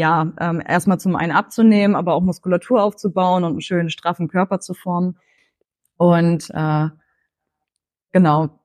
[0.00, 4.58] ja ähm, erstmal zum einen abzunehmen, aber auch Muskulatur aufzubauen und einen schönen straffen Körper
[4.60, 5.18] zu formen.
[5.96, 6.88] Und äh,
[8.10, 8.58] genau.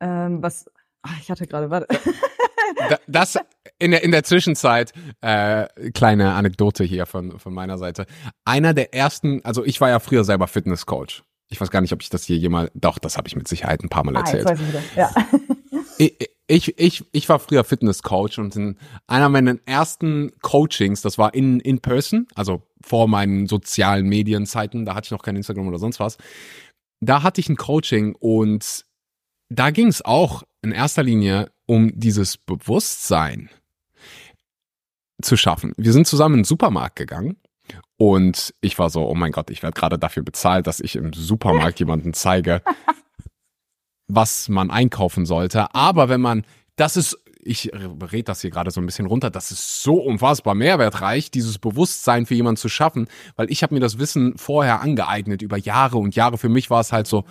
[0.00, 0.66] Ähm, was
[1.02, 1.86] ach, ich hatte gerade, warte.
[3.06, 3.38] Das
[3.78, 8.06] in der, in der Zwischenzeit, äh, kleine Anekdote hier von, von meiner Seite.
[8.44, 11.22] Einer der ersten, also ich war ja früher selber Fitnesscoach.
[11.48, 13.82] Ich weiß gar nicht, ob ich das hier jemals, doch, das habe ich mit Sicherheit
[13.82, 14.46] ein paar Mal ah, erzählt.
[14.46, 16.26] Ah, ich, ja.
[16.46, 18.76] Ich, ich, ich, war früher Fitnesscoach und in
[19.06, 24.94] einer meiner ersten Coachings, das war in, in person, also vor meinen sozialen Medienzeiten, da
[24.94, 26.18] hatte ich noch kein Instagram oder sonst was.
[27.00, 28.84] Da hatte ich ein Coaching und
[29.48, 33.48] da ging es auch in erster Linie um dieses Bewusstsein
[35.22, 35.72] zu schaffen.
[35.78, 37.36] Wir sind zusammen in den Supermarkt gegangen
[37.96, 41.12] und ich war so, oh mein Gott, ich werde gerade dafür bezahlt, dass ich im
[41.12, 42.62] Supermarkt jemanden zeige,
[44.08, 45.74] was man einkaufen sollte.
[45.74, 46.44] Aber wenn man,
[46.76, 50.54] das ist, ich rede das hier gerade so ein bisschen runter, das ist so unfassbar
[50.54, 55.42] mehrwertreich, dieses Bewusstsein für jemanden zu schaffen, weil ich habe mir das Wissen vorher angeeignet
[55.42, 56.38] über Jahre und Jahre.
[56.38, 57.24] Für mich war es halt so,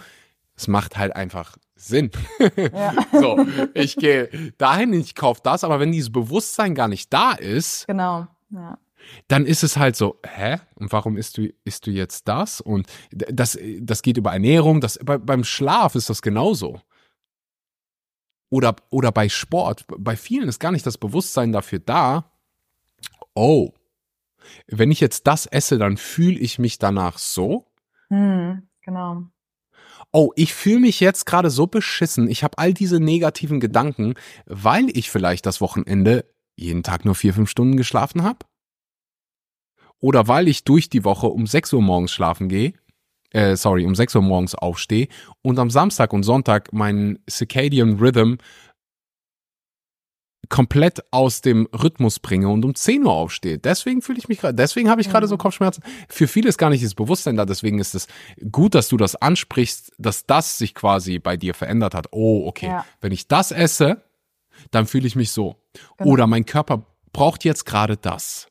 [0.55, 2.11] es macht halt einfach Sinn.
[2.55, 2.93] Ja.
[3.19, 7.87] so, ich gehe dahin, ich kaufe das, aber wenn dieses Bewusstsein gar nicht da ist,
[7.87, 8.77] genau, ja.
[9.27, 10.59] Dann ist es halt so, hä?
[10.75, 12.61] Und warum isst du, isst du jetzt das?
[12.61, 16.81] Und das, das geht über Ernährung, das, bei, beim Schlaf ist das genauso.
[18.49, 19.85] Oder, oder bei Sport.
[19.97, 22.31] Bei vielen ist gar nicht das Bewusstsein dafür da,
[23.33, 23.73] oh,
[24.67, 27.65] wenn ich jetzt das esse, dann fühle ich mich danach so.
[28.09, 29.23] Hm, genau
[30.13, 34.13] oh, ich fühle mich jetzt gerade so beschissen, ich habe all diese negativen Gedanken,
[34.45, 38.45] weil ich vielleicht das Wochenende jeden Tag nur vier, fünf Stunden geschlafen habe?
[40.03, 42.73] Oder weil ich durch die Woche um 6 Uhr morgens schlafen gehe,
[43.31, 45.07] äh, sorry, um 6 Uhr morgens aufstehe
[45.41, 48.35] und am Samstag und Sonntag meinen Circadian Rhythm
[50.49, 53.59] komplett aus dem Rhythmus bringe und um 10 Uhr aufstehe.
[53.59, 55.39] Deswegen fühle ich mich gerade, deswegen habe ich gerade so mhm.
[55.39, 55.81] Kopfschmerzen.
[56.09, 58.07] Für viele ist gar nicht das Bewusstsein da, deswegen ist es
[58.51, 62.07] gut, dass du das ansprichst, dass das sich quasi bei dir verändert hat.
[62.11, 62.65] Oh, okay.
[62.65, 62.85] Ja.
[62.99, 64.03] Wenn ich das esse,
[64.69, 65.55] dann fühle ich mich so.
[65.97, 66.11] Genau.
[66.11, 68.49] Oder mein Körper braucht jetzt gerade das.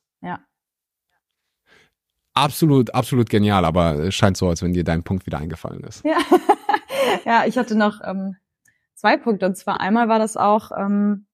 [2.34, 6.04] Absolut, absolut genial, aber es scheint so, als wenn dir dein Punkt wieder eingefallen ist.
[6.04, 6.18] Ja,
[7.24, 8.36] ja ich hatte noch ähm,
[8.94, 9.46] zwei Punkte.
[9.46, 11.26] Und zwar einmal war das auch, ähm,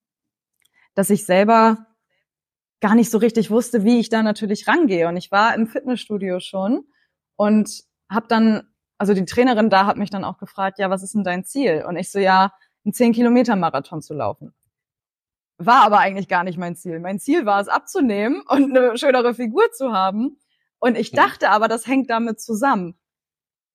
[0.94, 1.86] dass ich selber
[2.80, 5.06] gar nicht so richtig wusste, wie ich da natürlich rangehe.
[5.08, 6.84] Und ich war im Fitnessstudio schon
[7.36, 8.62] und habe dann,
[8.98, 11.84] also die Trainerin da hat mich dann auch gefragt, ja, was ist denn dein Ziel?
[11.86, 12.52] Und ich so, ja,
[12.84, 14.54] einen 10 Kilometer Marathon zu laufen.
[15.58, 17.00] War aber eigentlich gar nicht mein Ziel.
[17.00, 20.38] Mein Ziel war es abzunehmen und eine schönere Figur zu haben.
[20.78, 22.98] Und ich dachte aber, das hängt damit zusammen.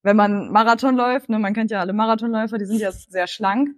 [0.01, 3.69] Wenn man Marathon läuft, ne, man kennt ja alle Marathonläufer, die sind ja sehr schlank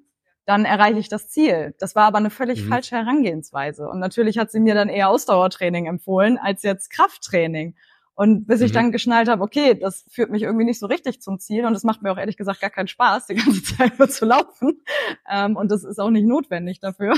[0.46, 1.76] dann erreiche ich das Ziel.
[1.80, 2.70] Das war aber eine völlig mhm.
[2.70, 3.90] falsche Herangehensweise.
[3.90, 7.76] Und natürlich hat sie mir dann eher Ausdauertraining empfohlen als jetzt Krafttraining.
[8.14, 8.76] Und bis ich mhm.
[8.76, 11.84] dann geschnallt habe, okay, das führt mich irgendwie nicht so richtig zum Ziel und es
[11.84, 14.82] macht mir auch ehrlich gesagt gar keinen Spaß, die ganze Zeit nur zu laufen.
[15.30, 17.16] Ähm, und das ist auch nicht notwendig dafür.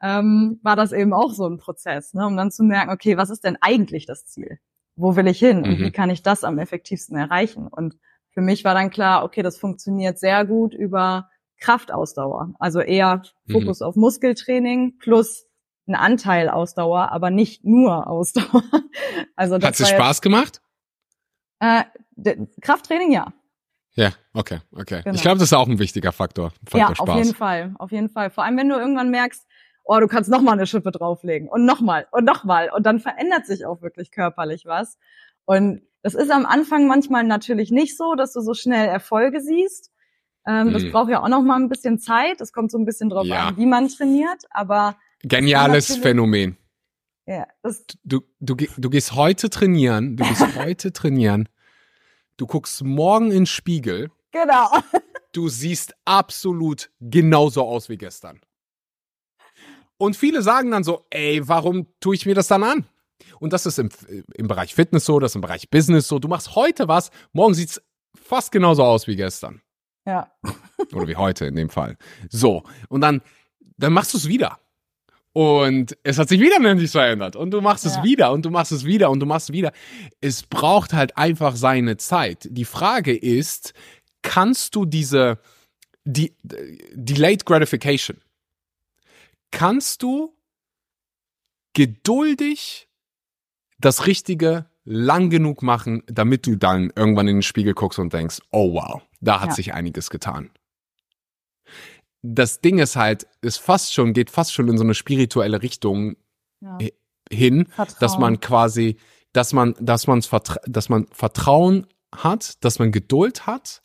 [0.00, 3.30] Ähm, war das eben auch so ein Prozess, ne, um dann zu merken, okay, was
[3.30, 4.58] ist denn eigentlich das Ziel?
[4.96, 5.84] Wo will ich hin und Mhm.
[5.84, 7.66] wie kann ich das am effektivsten erreichen?
[7.68, 7.96] Und
[8.30, 11.30] für mich war dann klar, okay, das funktioniert sehr gut über
[11.60, 12.54] Kraftausdauer.
[12.58, 13.52] Also eher Mhm.
[13.52, 15.46] Fokus auf Muskeltraining plus
[15.86, 18.62] ein Anteil Ausdauer, aber nicht nur Ausdauer.
[19.36, 20.60] Also das Hat es Spaß gemacht?
[21.60, 21.84] Äh,
[22.60, 23.32] Krafttraining, ja.
[23.96, 25.02] Ja, okay, okay.
[25.04, 25.14] Genau.
[25.14, 26.50] Ich glaube, das ist auch ein wichtiger Faktor.
[26.64, 27.08] Faktor Ja, Spaß.
[27.08, 28.30] auf jeden Fall, auf jeden Fall.
[28.30, 29.46] Vor allem, wenn du irgendwann merkst,
[29.84, 32.84] oh, du kannst noch mal eine Schippe drauflegen und noch mal und noch mal und
[32.86, 34.98] dann verändert sich auch wirklich körperlich was.
[35.44, 39.90] Und das ist am Anfang manchmal natürlich nicht so, dass du so schnell Erfolge siehst.
[40.46, 40.92] Ähm, Das Mhm.
[40.92, 42.40] braucht ja auch noch mal ein bisschen Zeit.
[42.40, 43.48] Es kommt so ein bisschen drauf Ja.
[43.48, 44.44] an, wie man trainiert.
[44.50, 46.56] Aber Geniales Phänomen.
[47.26, 51.48] ja, das, Du, du, du gehst heute trainieren, du gehst heute trainieren,
[52.36, 54.68] du guckst morgen in den Spiegel, genau.
[55.32, 58.40] du siehst absolut genauso aus wie gestern.
[59.98, 62.84] Und viele sagen dann so, ey, warum tue ich mir das dann an?
[63.38, 63.88] Und das ist im,
[64.34, 66.18] im Bereich Fitness so, das ist im Bereich Business so.
[66.18, 67.80] Du machst heute was, morgen sieht's
[68.20, 69.60] fast genauso aus wie gestern.
[70.06, 70.30] Ja,
[70.92, 71.96] Oder wie heute in dem Fall.
[72.28, 73.22] So, und dann,
[73.78, 74.58] dann machst du es wieder.
[75.32, 77.34] Und es hat sich wieder nichts verändert.
[77.34, 78.04] Und du machst es Ja.
[78.04, 79.72] wieder und du machst es wieder und du machst es wieder.
[80.20, 82.46] Es braucht halt einfach seine Zeit.
[82.50, 83.72] Die Frage ist,
[84.22, 85.38] kannst du diese,
[86.04, 86.34] die,
[86.92, 88.18] Delayed Gratification,
[89.54, 90.36] kannst du
[91.74, 92.88] geduldig
[93.78, 98.40] das Richtige lang genug machen, damit du dann irgendwann in den Spiegel guckst und denkst,
[98.50, 99.54] oh wow, da hat Ja.
[99.54, 100.50] sich einiges getan.
[102.22, 106.16] Das Ding ist halt, ist fast schon, geht fast schon in so eine spirituelle Richtung
[106.60, 106.78] ja.
[107.30, 107.96] hin, Vertrauen.
[108.00, 108.96] dass man quasi,
[109.32, 113.82] dass man, dass vertra dass man Vertrauen hat, dass man Geduld hat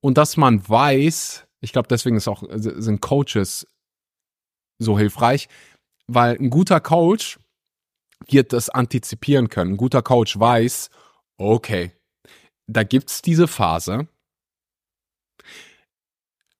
[0.00, 3.66] und dass man weiß, ich glaube, deswegen ist auch, sind Coaches
[4.80, 5.48] so hilfreich,
[6.08, 7.38] weil ein guter Coach
[8.26, 9.74] wird das antizipieren können.
[9.74, 10.90] Ein guter Coach weiß,
[11.38, 11.92] okay,
[12.66, 14.08] da gibt's diese Phase,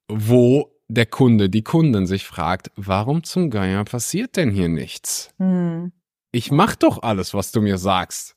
[0.09, 5.33] wo der Kunde, die Kundin sich fragt, warum zum Geier passiert denn hier nichts?
[5.38, 5.92] Hm.
[6.33, 8.37] Ich mach doch alles, was du mir sagst.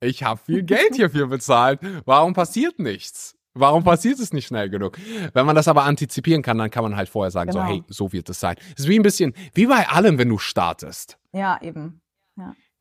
[0.00, 1.80] Ich habe viel Geld hierfür bezahlt.
[2.04, 3.35] Warum passiert nichts?
[3.58, 4.98] Warum passiert es nicht schnell genug?
[5.32, 7.70] Wenn man das aber antizipieren kann, dann kann man halt vorher sagen, so, Genau.
[7.70, 8.56] hey, so wird es sein.
[8.74, 11.18] Es ist wie ein bisschen, wie bei allem, wenn du startest.
[11.32, 12.00] Ja, eben.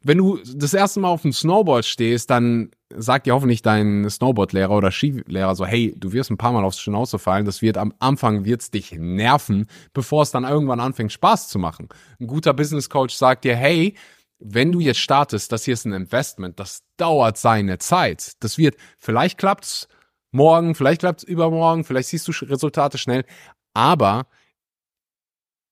[0.08, 4.70] Wenn du das erste Mal auf dem Snowboard stehst, dann sagt dir hoffentlich dein Snowboardlehrer
[4.72, 7.92] oder Skilehrer so, hey, du wirst ein paar Mal aufs Schnauze fallen, das wird am
[8.00, 11.90] Anfang wird's dich nerven, bevor es dann irgendwann anfängt Spaß zu machen.
[12.20, 13.96] Ein guter Business Coach sagt dir, hey,
[14.38, 18.34] wenn du jetzt startest, das hier ist ein Investment, das dauert seine Zeit.
[18.42, 19.88] Das wird, vielleicht klappt's
[20.36, 23.26] morgen, vielleicht klappt's übermorgen, vielleicht siehst du Resultate schnell,
[23.74, 24.28] aber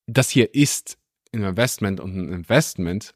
[0.07, 0.97] das hier ist
[1.33, 3.13] ein Investment und ein Investment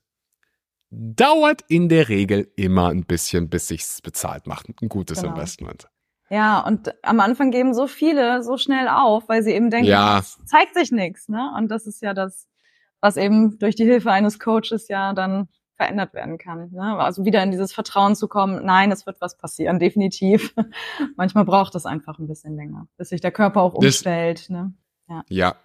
[0.89, 4.69] dauert in der Regel immer ein bisschen, bis sich's bezahlt macht.
[4.81, 5.33] Ein gutes Genau.
[5.33, 5.89] Investment.
[6.29, 10.19] Ja, und am Anfang geben so viele so schnell auf, weil sie eben denken, Ja.
[10.19, 11.53] es zeigt sich nichts, ne?
[11.57, 12.47] Und das ist ja das,
[13.01, 16.69] was eben durch die Hilfe eines Coaches ja dann verändert werden kann.
[16.71, 16.97] Ne?
[16.99, 20.53] Also wieder in dieses Vertrauen zu kommen, nein, es wird was passieren, definitiv.
[21.15, 24.49] Manchmal braucht es einfach ein bisschen länger, bis sich der Körper auch Das- umstellt.
[24.49, 24.73] Ne?
[25.29, 25.55] Ja.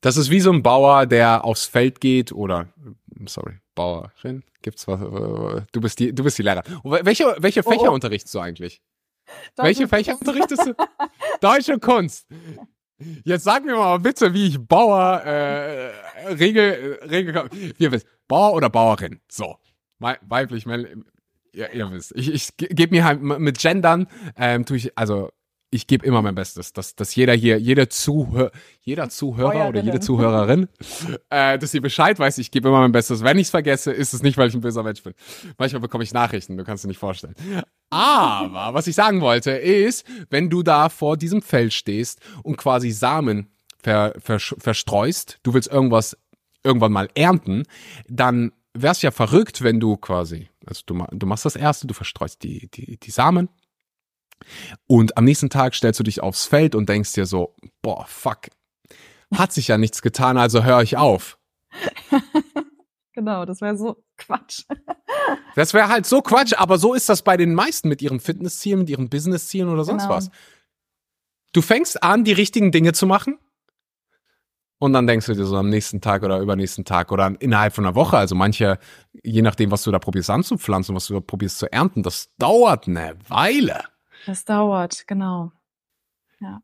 [0.00, 2.66] Das ist wie so ein Bauer, der aufs Feld geht oder,
[3.26, 5.00] sorry, Bauerin, gibt's was?
[5.00, 6.64] äh, Du bist die, du bist die Lehrer.
[6.82, 7.94] Und Welche, welche Oh, Fächer oh.
[7.94, 8.82] unterrichtest du eigentlich?
[9.54, 10.74] Das welche Fächer unterrichtest du?
[11.40, 12.26] Deutsche Kunst.
[13.24, 18.54] Jetzt sag mir mal bitte, wie ich Bauer, äh, Regel, äh, Regel, ihr wisst, Bauer
[18.54, 19.20] oder Bauerin.
[19.30, 19.56] So.
[19.98, 20.96] Wei- Weiblich, männlich,
[21.52, 22.12] ihr, ihr wisst.
[22.16, 25.30] Ich, ich ge- gebe mir halt mit Gendern, ähm, tue ich, also,
[25.74, 30.00] ich gebe immer mein Bestes, dass, dass jeder hier, jeder Zuhör, jeder Zuhörer oder jede.
[30.00, 30.68] Zuhörerin,
[31.30, 33.24] äh, dass ihr Bescheid weiß, ich gebe immer mein Bestes.
[33.24, 35.14] Wenn ich es vergesse, ist es nicht, weil ich ein böser Mensch bin.
[35.56, 37.34] Manchmal bekomme ich Nachrichten, du kannst dir nicht vorstellen.
[37.88, 42.90] Aber was ich sagen wollte, ist, wenn du da vor diesem Feld stehst und quasi
[42.90, 43.48] Samen
[43.82, 46.16] ver, versch- verstreust, du willst irgendwas
[46.62, 47.64] irgendwann mal ernten,
[48.08, 52.42] dann wär's ja verrückt, wenn du quasi, also du, du machst das erste, du verstreust
[52.42, 53.48] die, die, die Samen
[54.86, 58.48] und am nächsten Tag stellst du dich aufs Feld und denkst dir so, boah, fuck,
[59.34, 61.38] hat sich ja nichts getan, also höre ich auf.
[63.14, 64.64] Genau, das wäre so Quatsch.
[65.54, 68.80] Das wäre halt so Quatsch, aber so ist das bei den meisten mit ihren Fitnesszielen,
[68.80, 70.14] mit ihren Businesszielen oder sonst Genau.
[70.14, 70.30] was.
[71.52, 73.38] Du fängst an, die richtigen Dinge zu machen
[74.78, 77.84] und dann denkst du dir so am nächsten Tag oder übernächsten Tag oder innerhalb von
[77.84, 78.78] einer Woche, also manche,
[79.22, 82.88] je nachdem, was du da probierst anzupflanzen, was du da probierst zu ernten, das dauert
[82.88, 83.84] eine Weile.
[84.26, 85.52] Das dauert, genau.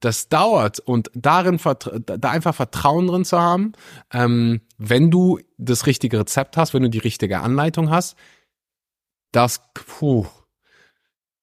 [0.00, 1.60] Das dauert und darin
[2.04, 3.72] da einfach Vertrauen drin zu haben,
[4.12, 8.16] ähm, wenn du das richtige Rezept hast, wenn du die richtige Anleitung hast,
[9.32, 10.26] das, puh,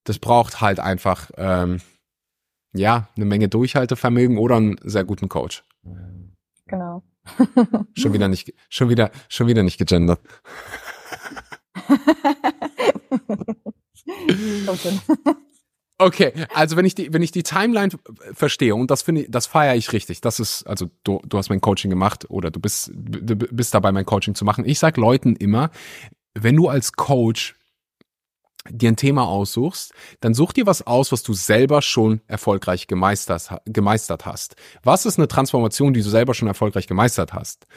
[0.03, 1.81] das braucht halt einfach, ähm,
[2.73, 5.63] ja, eine Menge Durchhaltevermögen oder einen sehr guten Coach.
[6.65, 7.03] Genau.
[7.97, 10.19] Schon wieder nicht, schon wieder, schon wieder nicht gegendert.
[15.97, 17.89] Okay, also wenn ich die, wenn ich die Timeline
[18.33, 20.19] verstehe und das finde ich, das feiere ich richtig.
[20.19, 23.93] Das ist, also du, du hast mein Coaching gemacht oder du bist, du bist dabei,
[23.93, 24.65] mein Coaching zu machen.
[24.65, 25.71] Ich sag Leuten immer,
[26.33, 27.55] wenn du als Coach
[28.69, 33.49] dir ein Thema aussuchst, dann such dir was aus, was du selber schon erfolgreich gemeistert,
[33.65, 34.55] gemeistert hast.
[34.83, 37.67] Was ist eine Transformation, die du selber schon erfolgreich gemeistert hast?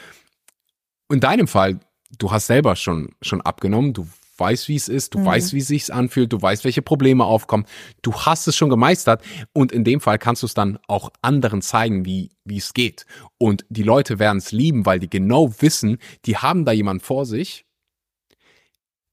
[1.11, 1.79] In deinem Fall,
[2.19, 4.09] du hast selber schon, schon abgenommen, du
[4.39, 5.27] weißt, wie es ist, du mhm.
[5.27, 7.67] weißt, wie es sich anfühlt, du weißt, welche Probleme aufkommen,
[8.03, 9.23] du hast es schon gemeistert
[9.53, 13.07] und in dem Fall kannst du es dann auch anderen zeigen, wie, wie es geht.
[13.39, 17.27] Und die Leute werden es lieben, weil die genau wissen, die haben da jemanden vor
[17.27, 17.67] sich,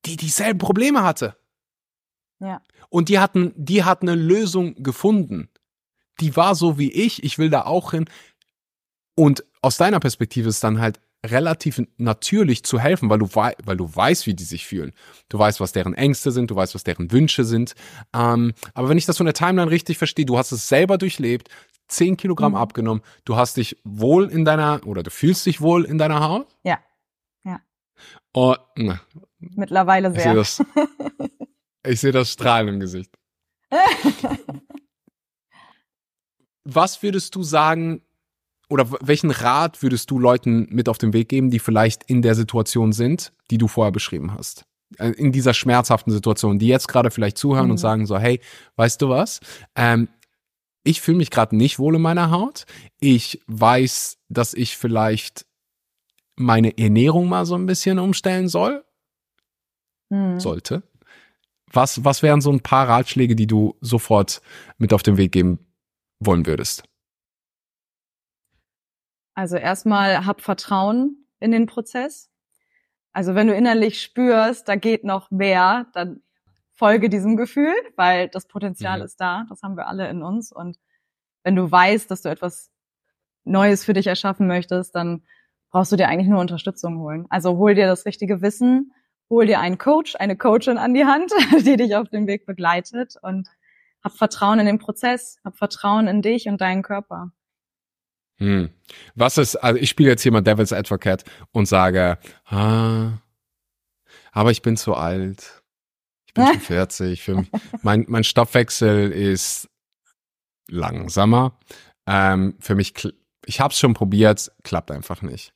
[0.05, 1.35] die dieselben Probleme hatte.
[2.39, 2.61] Ja.
[2.89, 5.49] Und die hatten, die hat eine Lösung gefunden.
[6.19, 8.05] Die war so wie ich, ich will da auch hin.
[9.15, 13.95] Und aus deiner Perspektive ist dann halt relativ natürlich zu helfen, weil du, weil du
[13.95, 14.93] weißt, wie die sich fühlen.
[15.29, 17.75] Du weißt, was deren Ängste sind, du weißt, was deren Wünsche sind.
[18.13, 21.49] Ähm, aber wenn ich das von der Timeline richtig verstehe, du hast es selber durchlebt,
[21.87, 22.57] 10 Kilogramm mhm.
[22.57, 26.47] abgenommen, du hast dich wohl in deiner, oder du fühlst dich wohl in deiner Haut?
[26.63, 26.79] Ja.
[27.43, 27.61] Ja.
[28.33, 29.01] Oh, na.
[29.39, 30.19] Mittlerweile sehr.
[30.19, 30.63] Ich sehe das,
[31.85, 33.11] ich seh das Strahlen im Gesicht.
[36.63, 38.01] Was würdest du sagen,
[38.75, 42.35] oder welchen Rat würdest du Leuten mit auf den Weg geben, die vielleicht in der
[42.35, 44.65] Situation sind, die du vorher beschrieben hast?
[44.97, 47.71] Äh, in dieser schmerzhaften Situation, die jetzt gerade vielleicht zuhören mhm.
[47.71, 48.41] und sagen so, hey,
[48.75, 49.39] weißt du was?
[49.77, 50.09] Ähm,
[50.83, 52.65] ich fühle mich gerade nicht wohl in meiner Haut.
[52.99, 55.45] Ich weiß, dass ich vielleicht
[56.35, 58.83] meine Ernährung mal so ein bisschen umstellen soll.
[60.09, 60.37] Mhm.
[60.41, 60.83] Sollte.
[61.71, 64.41] Was, was wären so ein paar Ratschläge, die du sofort
[64.77, 65.59] mit auf den Weg geben
[66.19, 66.83] wollen würdest?
[69.35, 72.31] Also erstmal hab Vertrauen in den Prozess.
[73.13, 76.21] Also wenn du innerlich spürst, da geht noch mehr, dann
[76.73, 79.05] folge diesem Gefühl, weil das Potenzial mhm.
[79.05, 79.45] ist da.
[79.49, 80.51] Das haben wir alle in uns.
[80.51, 80.77] Und
[81.43, 82.71] wenn du weißt, dass du etwas
[83.43, 85.23] Neues für dich erschaffen möchtest, dann
[85.69, 87.25] brauchst du dir eigentlich nur Unterstützung holen.
[87.29, 88.93] Also hol dir das richtige Wissen,
[89.29, 91.31] hol dir einen Coach, eine Coachin an die Hand,
[91.65, 93.49] die dich auf dem Weg begleitet und
[94.03, 97.31] hab Vertrauen in den Prozess, hab Vertrauen in dich und deinen Körper.
[98.37, 98.69] Hm.
[99.15, 103.13] Was ist, also ich spiele jetzt hier mal Devil's Advocate und sage, ah,
[104.31, 105.63] aber ich bin zu alt.
[106.27, 107.23] Ich bin schon 40.
[107.23, 107.45] Für,
[107.81, 109.69] mein, mein Stoffwechsel ist
[110.67, 111.57] langsamer.
[112.05, 112.93] Ähm, für mich,
[113.45, 115.53] ich habe es schon probiert, klappt einfach nicht.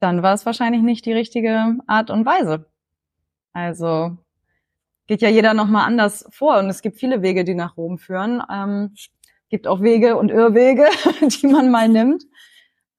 [0.00, 2.70] Dann war es wahrscheinlich nicht die richtige Art und Weise.
[3.52, 4.16] Also
[5.06, 8.42] geht ja jeder nochmal anders vor und es gibt viele Wege, die nach Rom führen.
[8.50, 8.94] Ähm,
[9.48, 10.86] gibt auch Wege und Irrwege,
[11.20, 12.24] die man mal nimmt.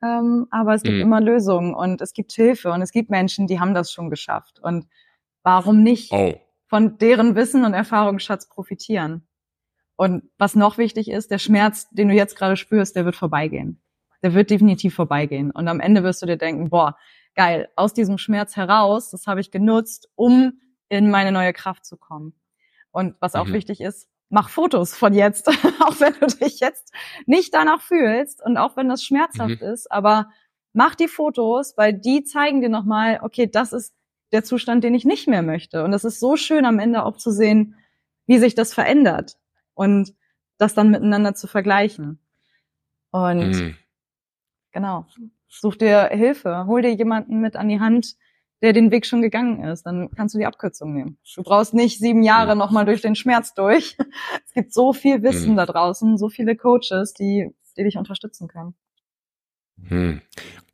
[0.03, 1.01] Ähm, aber es gibt mhm.
[1.01, 4.59] immer Lösungen und es gibt Hilfe und es gibt Menschen, die haben das schon geschafft.
[4.61, 4.87] Und
[5.43, 6.35] warum nicht oh.
[6.67, 9.27] von deren Wissen und Erfahrungsschatz profitieren?
[9.95, 13.81] Und was noch wichtig ist, der Schmerz, den du jetzt gerade spürst, der wird vorbeigehen.
[14.21, 15.49] Der wird definitiv vorbeigehen.
[15.49, 16.95] Und am Ende wirst du dir denken, boah,
[17.35, 21.97] geil, aus diesem Schmerz heraus, das habe ich genutzt, um in meine neue Kraft zu
[21.97, 22.33] kommen.
[22.91, 23.53] Und was auch mhm.
[23.53, 25.47] wichtig ist, mach Fotos von jetzt,
[25.79, 26.93] auch wenn du dich jetzt
[27.25, 29.67] nicht danach fühlst und auch wenn das schmerzhaft mhm.
[29.67, 30.29] ist, aber
[30.73, 33.93] mach die Fotos, weil die zeigen dir nochmal, okay, das ist
[34.31, 35.83] der Zustand, den ich nicht mehr möchte.
[35.83, 37.75] Und es ist so schön am Ende auch zu sehen,
[38.25, 39.37] wie sich das verändert
[39.73, 40.13] und
[40.57, 42.19] das dann miteinander zu vergleichen.
[43.11, 43.77] Und mhm.
[44.71, 45.05] genau,
[45.47, 48.15] such dir Hilfe, hol dir jemanden mit an die Hand,
[48.61, 49.83] der den Weg schon gegangen ist.
[49.85, 51.17] Dann kannst du die Abkürzung nehmen.
[51.35, 52.59] Du brauchst nicht sieben Jahre mhm.
[52.59, 53.97] nochmal durch den Schmerz durch.
[54.47, 55.57] Es gibt so viel Wissen mhm.
[55.57, 58.73] da draußen, so viele Coaches, die, die dich unterstützen können.
[59.87, 60.21] Hm.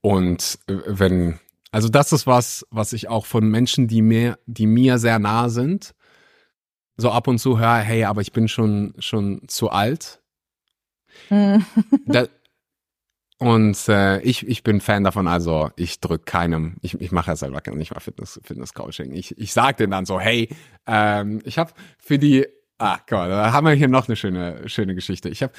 [0.02, 1.40] Und äh, wenn,
[1.72, 5.50] also das ist was, was ich auch von Menschen, die mir, die mir sehr nah
[5.50, 5.94] sind,
[6.96, 10.22] so ab und zu höre, hey, aber ich bin schon, schon zu alt.
[11.28, 11.66] Hm.
[12.06, 12.28] da,
[13.40, 17.36] und äh, ich, ich bin Fan davon, also ich drück keinem, ich, ich mache ja
[17.36, 19.12] selber nicht mal Fitness, Fitness Coaching.
[19.14, 20.50] Ich, ich sage denen dann so, hey,
[20.88, 22.46] ähm, ich habe für die,
[22.78, 25.30] ah, guck mal, da haben wir hier noch eine schöne, schöne Geschichte.
[25.30, 25.54] Ich habe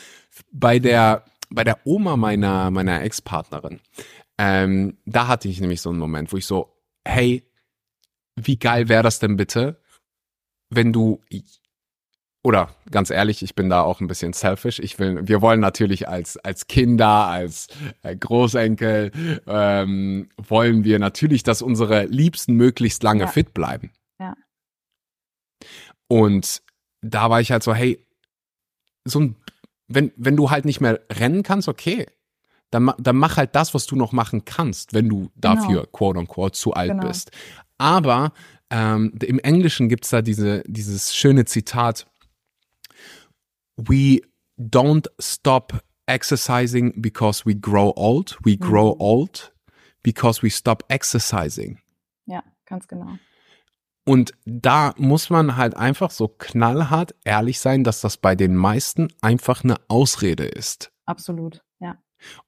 [0.52, 3.80] bei der, bei der Oma meiner, meiner Ex-Partnerin,
[4.38, 7.44] ähm, da hatte ich nämlich so einen Moment, wo ich so, hey,
[8.36, 9.80] wie geil wäre das denn bitte,
[10.70, 11.20] wenn du
[12.44, 14.78] oder ganz ehrlich, ich bin da auch ein bisschen selfish.
[14.78, 17.68] Ich will, wir wollen natürlich als als Kinder, als
[18.02, 19.10] äh, Großenkel
[19.46, 23.26] ähm, wollen wir natürlich, dass unsere Liebsten möglichst lange ja.
[23.26, 23.90] fit bleiben.
[26.08, 26.62] Und
[27.00, 27.98] da war ich halt so, hey,
[29.04, 29.36] so ein,
[29.88, 32.06] wenn, wenn du halt nicht mehr rennen kannst, okay,
[32.70, 35.86] dann, dann mach halt das, was du noch machen kannst, wenn du dafür, genau.
[35.92, 37.06] quote unquote, zu alt genau.
[37.06, 37.30] bist.
[37.78, 38.32] Aber
[38.70, 42.06] ähm, im Englischen gibt's da diese, dieses schöne Zitat,
[43.76, 44.20] we
[44.58, 45.72] don't stop
[46.06, 49.00] exercising because we grow old, we grow mhm.
[49.00, 49.52] old
[50.02, 51.78] because we stop exercising.
[52.26, 53.18] Ja, ganz genau.
[54.06, 59.08] Und da muss man halt einfach so knallhart ehrlich sein, dass das bei den meisten
[59.22, 60.92] einfach eine Ausrede ist.
[61.06, 61.96] Absolut, ja.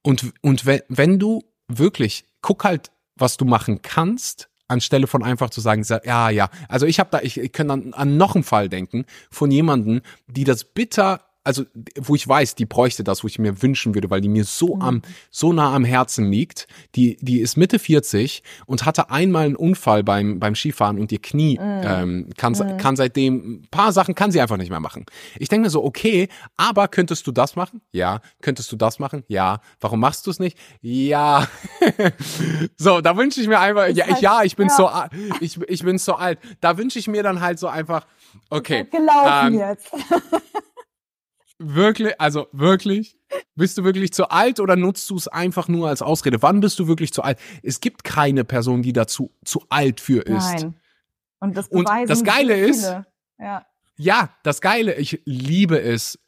[0.03, 5.49] Und, und wenn, wenn du wirklich, guck halt, was du machen kannst, anstelle von einfach
[5.49, 6.49] zu sagen, ja, ja.
[6.67, 10.01] Also ich habe da, ich, ich kann an, an noch einen Fall denken von jemanden,
[10.27, 11.63] die das bitter also
[11.95, 14.75] wo ich weiß, die bräuchte das, wo ich mir wünschen würde, weil die mir so
[14.75, 14.81] mhm.
[14.81, 16.67] am so nah am Herzen liegt.
[16.95, 21.21] Die die ist Mitte 40 und hatte einmal einen Unfall beim beim Skifahren und ihr
[21.21, 21.81] Knie mhm.
[21.83, 22.77] ähm, kann mhm.
[22.77, 25.05] kann seitdem ein paar Sachen kann sie einfach nicht mehr machen.
[25.39, 26.27] Ich denke mir so, okay,
[26.57, 27.81] aber könntest du das machen?
[27.93, 28.19] Ja.
[28.41, 29.23] Könntest du das machen?
[29.29, 29.61] Ja.
[29.79, 30.57] Warum machst du es nicht?
[30.81, 31.47] Ja.
[32.77, 34.75] so, da wünsche ich mir einfach ja, ich, ja, ich bin ja.
[34.75, 34.89] so
[35.39, 36.39] ich ich bin so alt.
[36.59, 38.05] Da wünsche ich mir dann halt so einfach
[38.49, 38.85] okay.
[38.91, 39.91] Gelaufen ähm, jetzt.
[41.59, 43.17] Wirklich, also wirklich?
[43.55, 46.41] Bist du wirklich zu alt oder nutzt du es einfach nur als Ausrede?
[46.41, 47.39] Wann bist du wirklich zu alt?
[47.63, 50.53] Es gibt keine Person, die dazu zu alt für ist.
[50.53, 50.75] Nein.
[51.39, 52.83] Und das, Und das Geile ist,
[53.39, 53.65] ja.
[53.97, 56.19] ja, das Geile, ich liebe es,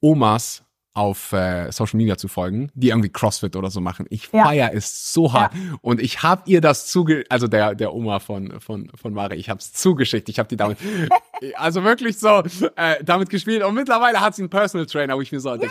[0.00, 4.06] Omas auf äh, Social Media zu folgen, die irgendwie CrossFit oder so machen.
[4.10, 4.44] Ich ja.
[4.44, 5.60] feier es so hart ja.
[5.82, 9.48] und ich habe ihr das zuge also der der Oma von von von Mare, ich
[9.48, 10.28] habe es zugeschickt.
[10.28, 10.78] Ich habe die damit
[11.56, 12.42] also wirklich so
[12.76, 15.70] äh, damit gespielt und mittlerweile hat sie einen Personal Trainer, wo ich mir so yes.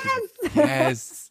[0.55, 1.29] yes.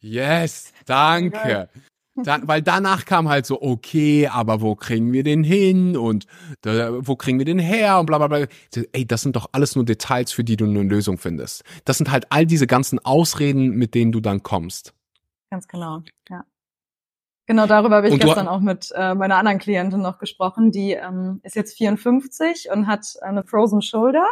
[0.00, 1.68] Yes, danke.
[2.14, 6.26] Da, weil danach kam halt so, okay, aber wo kriegen wir den hin und
[6.60, 8.46] da, wo kriegen wir den her und bla bla bla.
[8.92, 11.64] Ey, das sind doch alles nur Details, für die du eine Lösung findest.
[11.86, 14.92] Das sind halt all diese ganzen Ausreden, mit denen du dann kommst.
[15.50, 16.44] Ganz genau, ja.
[17.46, 20.70] Genau, darüber habe ich gestern auch mit äh, meiner anderen Klientin noch gesprochen.
[20.70, 24.26] Die ähm, ist jetzt 54 und hat eine Frozen Shoulder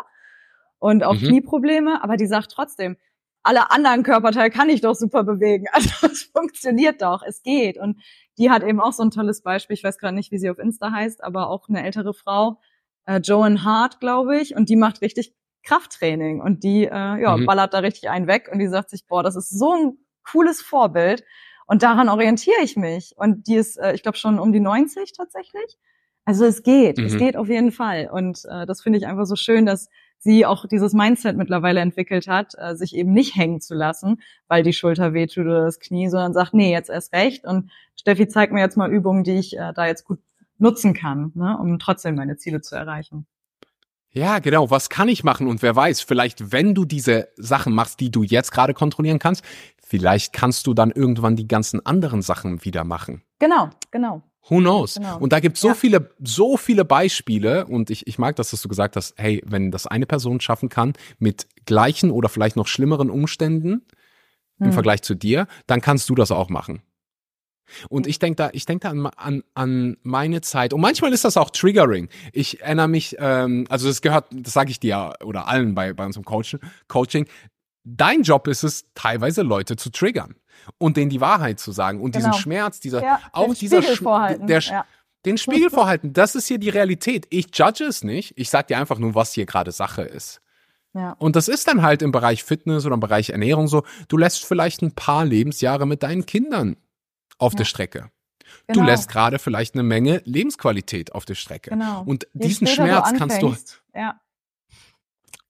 [0.78, 1.26] und auch mhm.
[1.26, 2.97] Knieprobleme, aber die sagt trotzdem,
[3.43, 5.66] alle anderen Körperteile kann ich doch super bewegen.
[5.72, 7.78] Also es funktioniert doch, es geht.
[7.78, 8.01] Und
[8.38, 10.59] die hat eben auch so ein tolles Beispiel, ich weiß gerade nicht, wie sie auf
[10.59, 12.61] Insta heißt, aber auch eine ältere Frau,
[13.07, 17.47] äh, Joan Hart, glaube ich, und die macht richtig Krafttraining und die äh, ja, mhm.
[17.47, 20.62] ballert da richtig einen weg und die sagt sich, boah, das ist so ein cooles
[20.62, 21.24] Vorbild
[21.66, 23.14] und daran orientiere ich mich.
[23.16, 25.78] Und die ist, äh, ich glaube, schon um die 90 tatsächlich.
[26.24, 27.05] Also es geht, mhm.
[27.05, 28.09] es geht auf jeden Fall.
[28.12, 29.88] Und äh, das finde ich einfach so schön, dass
[30.21, 34.62] sie auch dieses Mindset mittlerweile entwickelt hat, äh, sich eben nicht hängen zu lassen, weil
[34.62, 37.45] die Schulter wehtut oder das Knie, sondern sagt, nee, jetzt erst recht.
[37.45, 40.21] Und Steffi zeigt mir jetzt mal Übungen, die ich äh, da jetzt gut
[40.59, 43.27] nutzen kann, ne, um trotzdem meine Ziele zu erreichen.
[44.12, 44.71] Ja, genau.
[44.71, 45.47] Was kann ich machen?
[45.47, 49.45] Und wer weiß, vielleicht, wenn du diese Sachen machst, die du jetzt gerade kontrollieren kannst,
[49.83, 53.23] vielleicht kannst du dann irgendwann die ganzen anderen Sachen wieder machen.
[53.39, 54.23] Genau, genau.
[54.49, 54.95] Who knows?
[54.95, 55.18] Genau.
[55.18, 55.74] Und da gibt es so ja.
[55.74, 59.70] viele, so viele Beispiele und ich, ich mag das, dass du gesagt hast, hey, wenn
[59.70, 63.82] das eine Person schaffen kann mit gleichen oder vielleicht noch schlimmeren Umständen
[64.59, 64.66] hm.
[64.66, 66.82] im Vergleich zu dir, dann kannst du das auch machen.
[67.88, 70.72] Und ich denke da, ich denke da an, an, an meine Zeit.
[70.72, 72.09] Und manchmal ist das auch Triggering.
[72.32, 76.05] Ich erinnere mich, ähm, also das gehört, das sage ich dir oder allen bei, bei
[76.05, 77.26] unserem Coaching, Coaching.
[77.84, 80.34] Dein Job ist es, teilweise Leute zu triggern
[80.79, 82.29] und denen die Wahrheit zu sagen und genau.
[82.29, 84.47] diesen Schmerz, dieser ja, auch dieser Spiegel vorhalten.
[84.47, 84.85] der ja.
[85.25, 86.13] den Spiegel vorhalten.
[86.13, 87.27] Das ist hier die Realität.
[87.31, 88.35] Ich judge es nicht.
[88.37, 90.41] Ich sag dir einfach nur, was hier gerade Sache ist.
[90.93, 91.13] Ja.
[91.19, 93.85] Und das ist dann halt im Bereich Fitness oder im Bereich Ernährung so.
[94.09, 96.77] Du lässt vielleicht ein paar Lebensjahre mit deinen Kindern
[97.39, 98.11] auf der Strecke.
[98.67, 98.81] Genau.
[98.81, 101.71] Du lässt gerade vielleicht eine Menge Lebensqualität auf der Strecke.
[101.71, 102.03] Genau.
[102.05, 103.57] Und Je diesen Schmerz du kannst du.
[103.95, 104.21] Ja.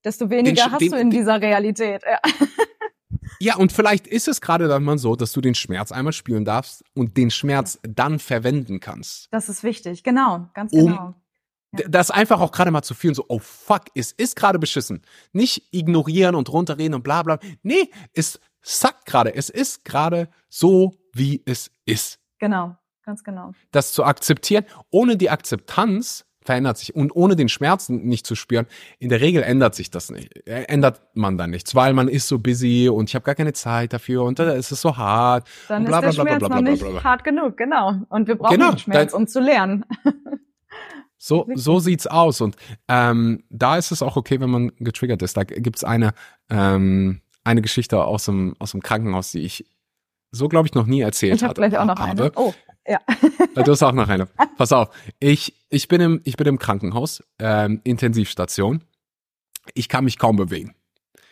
[0.03, 2.03] Desto weniger den, hast den, du in dieser Realität.
[2.03, 2.19] Ja.
[3.39, 6.45] Ja, und vielleicht ist es gerade dann mal so, dass du den Schmerz einmal spüren
[6.45, 9.27] darfst und den Schmerz dann verwenden kannst.
[9.31, 11.15] Das ist wichtig, genau, ganz um genau.
[11.73, 11.87] Ja.
[11.87, 15.03] Das einfach auch gerade mal zu fühlen, so, oh fuck, es ist gerade beschissen.
[15.31, 17.39] Nicht ignorieren und runterreden und bla bla.
[17.63, 19.33] Nee, es sackt gerade.
[19.33, 22.19] Es ist gerade so, wie es ist.
[22.39, 23.53] Genau, ganz genau.
[23.71, 26.95] Das zu akzeptieren, ohne die Akzeptanz verändert sich.
[26.95, 28.65] Und ohne den Schmerzen nicht zu spüren,
[28.99, 30.47] in der Regel ändert sich das nicht.
[30.47, 33.93] Ändert man dann nichts, weil man ist so busy und ich habe gar keine Zeit
[33.93, 35.47] dafür und da ist es so hart.
[35.67, 37.95] Dann bla, ist der bla, bla, Schmerz noch nicht hart genug, genau.
[38.09, 39.85] Und wir brauchen genau, den Schmerz, um zu lernen.
[41.23, 42.41] So, so sieht's aus.
[42.41, 42.55] Und
[42.87, 45.37] ähm, da ist es auch okay, wenn man getriggert ist.
[45.37, 46.15] Da gibt's eine,
[46.49, 49.69] ähm, eine Geschichte aus dem, aus dem Krankenhaus, die ich
[50.31, 51.61] so, glaube ich, noch nie erzählt ich hab hatte.
[51.61, 52.23] Ich habe gleich auch noch habe.
[52.23, 52.31] eine.
[52.35, 52.55] Oh.
[52.87, 52.99] Ja.
[53.55, 54.27] Du hast auch noch eine.
[54.57, 54.89] Pass auf.
[55.19, 58.83] Ich, ich, bin, im, ich bin im Krankenhaus, ähm, Intensivstation.
[59.73, 60.75] Ich kann mich kaum bewegen.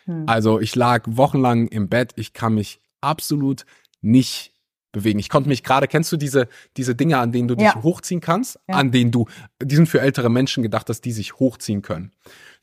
[0.05, 0.25] Hm.
[0.27, 2.13] Also ich lag wochenlang im Bett.
[2.15, 3.65] Ich kann mich absolut
[4.01, 4.53] nicht
[4.91, 5.19] bewegen.
[5.19, 7.83] Ich konnte mich gerade, kennst du diese, diese Dinge, an denen du dich ja.
[7.83, 8.59] hochziehen kannst?
[8.67, 8.75] Ja.
[8.75, 9.25] An denen du,
[9.61, 12.11] die sind für ältere Menschen gedacht, dass die sich hochziehen können.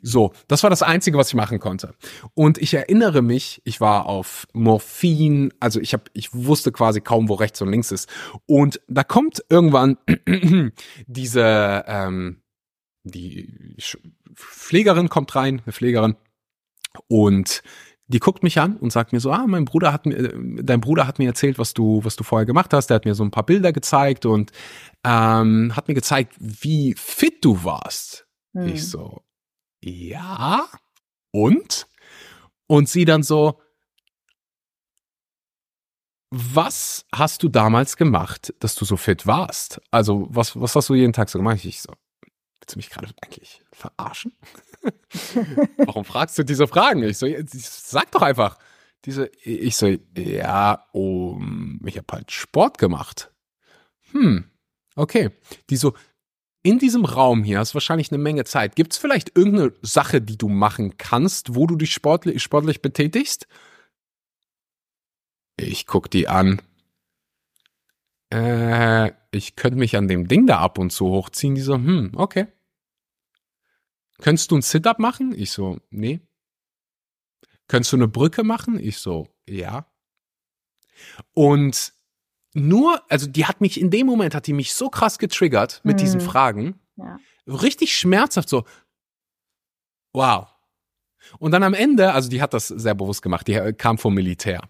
[0.00, 1.94] So, das war das Einzige, was ich machen konnte.
[2.34, 7.28] Und ich erinnere mich, ich war auf Morphin, also ich habe, ich wusste quasi kaum,
[7.28, 8.08] wo rechts und links ist.
[8.46, 9.96] Und da kommt irgendwann
[11.06, 12.42] diese, ähm,
[13.04, 13.76] die
[14.34, 16.16] Pflegerin kommt rein, eine Pflegerin,
[17.08, 17.62] und
[18.08, 20.32] die guckt mich an und sagt mir so, ah, mein Bruder hat mir,
[20.62, 22.88] dein Bruder hat mir erzählt, was du, was du vorher gemacht hast.
[22.88, 24.52] Der hat mir so ein paar Bilder gezeigt und
[25.04, 28.26] ähm, hat mir gezeigt, wie fit du warst.
[28.54, 28.68] Hm.
[28.68, 29.22] Ich so,
[29.80, 30.66] ja,
[31.32, 31.88] und?
[32.68, 33.60] Und sie dann so,
[36.30, 39.80] was hast du damals gemacht, dass du so fit warst?
[39.90, 41.64] Also, was, was hast du jeden Tag so gemacht?
[41.64, 41.92] Ich so,
[42.60, 44.32] willst du mich gerade eigentlich verarschen?
[45.78, 47.02] Warum fragst du diese Fragen?
[47.02, 48.58] Ich so, sag doch einfach.
[49.04, 53.30] Diese, ich so, ja, um, ich habe halt Sport gemacht.
[54.12, 54.44] Hm,
[54.96, 55.30] okay.
[55.70, 55.94] Die so,
[56.62, 58.74] in diesem Raum hier hast wahrscheinlich eine Menge Zeit.
[58.74, 63.46] Gibt es vielleicht irgendeine Sache, die du machen kannst, wo du dich sportlich, sportlich betätigst?
[65.56, 66.60] Ich guck die an.
[68.32, 71.54] Äh, ich könnte mich an dem Ding da ab und zu hochziehen.
[71.54, 72.48] Die so, hm, okay.
[74.18, 75.34] Könntest du ein Sit-up machen?
[75.36, 76.20] Ich so, nee.
[77.68, 78.78] Könntest du eine Brücke machen?
[78.78, 79.86] Ich so, ja.
[81.34, 81.92] Und
[82.54, 85.98] nur, also die hat mich in dem Moment, hat die mich so krass getriggert mit
[85.98, 86.04] hm.
[86.04, 86.80] diesen Fragen.
[86.96, 87.18] Ja.
[87.46, 88.64] Richtig schmerzhaft so.
[90.12, 90.48] Wow.
[91.38, 94.62] Und dann am Ende, also die hat das sehr bewusst gemacht, die kam vom Militär.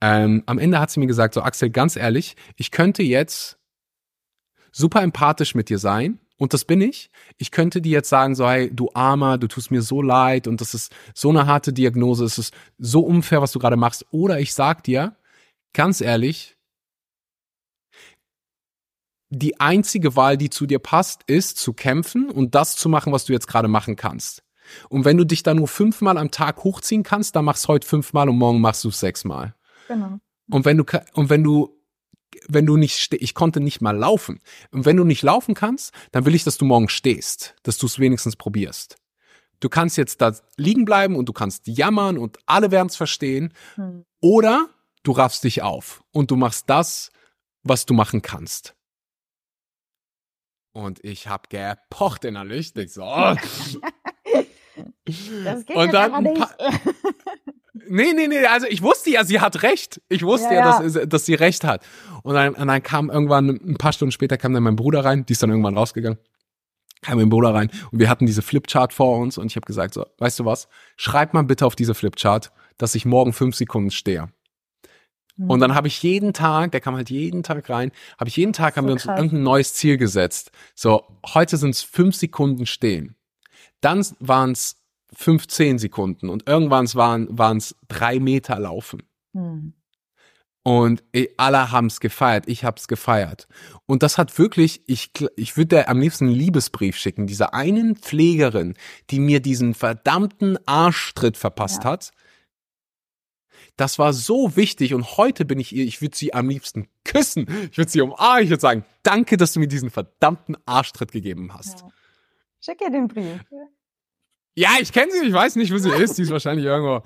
[0.00, 3.58] Ähm, am Ende hat sie mir gesagt, so Axel, ganz ehrlich, ich könnte jetzt
[4.70, 7.10] super empathisch mit dir sein und das bin ich.
[7.38, 10.60] Ich könnte dir jetzt sagen, so, hey, du Armer, du tust mir so leid und
[10.60, 14.06] das ist so eine harte Diagnose, es ist so unfair, was du gerade machst.
[14.10, 15.16] Oder ich sag dir,
[15.72, 16.56] ganz ehrlich,
[19.30, 23.24] die einzige Wahl, die zu dir passt, ist zu kämpfen und das zu machen, was
[23.24, 24.42] du jetzt gerade machen kannst.
[24.88, 27.86] Und wenn du dich da nur fünfmal am Tag hochziehen kannst, dann machst du heute
[27.86, 29.54] fünfmal und morgen machst du es sechsmal.
[29.88, 30.18] Genau.
[30.50, 31.81] Und wenn du, und wenn du,
[32.48, 34.40] wenn du nicht, ich konnte nicht mal laufen.
[34.70, 37.86] Und wenn du nicht laufen kannst, dann will ich, dass du morgen stehst, dass du
[37.86, 38.96] es wenigstens probierst.
[39.60, 43.52] Du kannst jetzt da liegen bleiben und du kannst jammern und alle werden es verstehen.
[43.76, 44.04] Hm.
[44.20, 44.68] Oder
[45.02, 47.10] du raffst dich auf und du machst das,
[47.62, 48.74] was du machen kannst.
[50.72, 52.74] Und ich habe gepocht innerlich.
[52.76, 53.36] Ich so, oh.
[55.44, 56.56] Das geht und dann nicht.
[57.74, 60.00] Nee, nee, nee, also ich wusste ja, sie hat recht.
[60.08, 60.88] Ich wusste ja, ja, ja.
[60.88, 61.84] Dass, dass sie recht hat.
[62.22, 65.24] Und dann, und dann kam irgendwann, ein paar Stunden später kam dann mein Bruder rein,
[65.24, 66.18] die ist dann irgendwann rausgegangen.
[67.00, 69.94] Kam mein Bruder rein und wir hatten diese Flipchart vor uns und ich habe gesagt,
[69.94, 73.90] so, weißt du was, schreib mal bitte auf diese Flipchart, dass ich morgen fünf Sekunden
[73.90, 74.28] stehe.
[75.48, 78.52] Und dann habe ich jeden Tag, der kam halt jeden Tag rein, habe ich jeden
[78.52, 79.18] Tag, so haben wir uns krass.
[79.18, 80.52] irgendein neues Ziel gesetzt.
[80.74, 81.04] So,
[81.34, 83.16] heute sind es fünf Sekunden stehen.
[83.80, 84.81] Dann waren es
[85.14, 89.02] 15 Sekunden und irgendwann waren es drei Meter laufen.
[89.34, 89.74] Hm.
[90.64, 91.02] Und
[91.38, 93.48] alle haben es gefeiert, ich habe es gefeiert.
[93.86, 98.74] Und das hat wirklich, ich, ich würde am liebsten einen Liebesbrief schicken, dieser einen Pflegerin,
[99.10, 101.90] die mir diesen verdammten Arschtritt verpasst ja.
[101.90, 102.12] hat,
[103.76, 107.46] das war so wichtig und heute bin ich ihr, ich würde sie am liebsten küssen.
[107.70, 111.54] Ich würde sie umarmen, ich würde sagen, danke, dass du mir diesen verdammten Arschtritt gegeben
[111.54, 111.80] hast.
[111.80, 111.88] Ja.
[112.60, 113.40] Schick ihr den Brief.
[114.54, 116.16] Ja, ich kenne sie, ich weiß nicht, wo sie ist.
[116.16, 116.96] Sie ist wahrscheinlich irgendwo,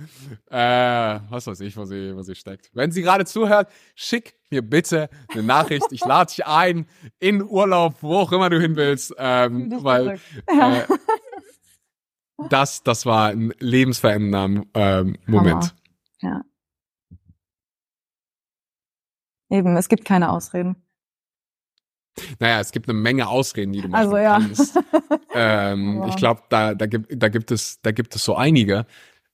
[0.50, 2.70] äh, was weiß ich, wo sie, wo sie steckt.
[2.74, 5.86] Wenn sie gerade zuhört, schick mir bitte eine Nachricht.
[5.90, 6.88] Ich lade dich ein
[7.20, 10.82] in Urlaub, wo auch immer du hin willst, ähm, weil äh,
[12.50, 15.74] das, das war ein lebensverändernder ähm, Moment.
[16.20, 16.42] Ja.
[19.50, 20.85] Eben, es gibt keine Ausreden.
[22.38, 24.38] Naja, es gibt eine Menge Ausreden, die du machen also, ja.
[24.38, 24.78] kannst.
[25.34, 26.08] ähm, wow.
[26.08, 28.86] Ich glaube, da, da, gibt, da, gibt es, da gibt es so einige.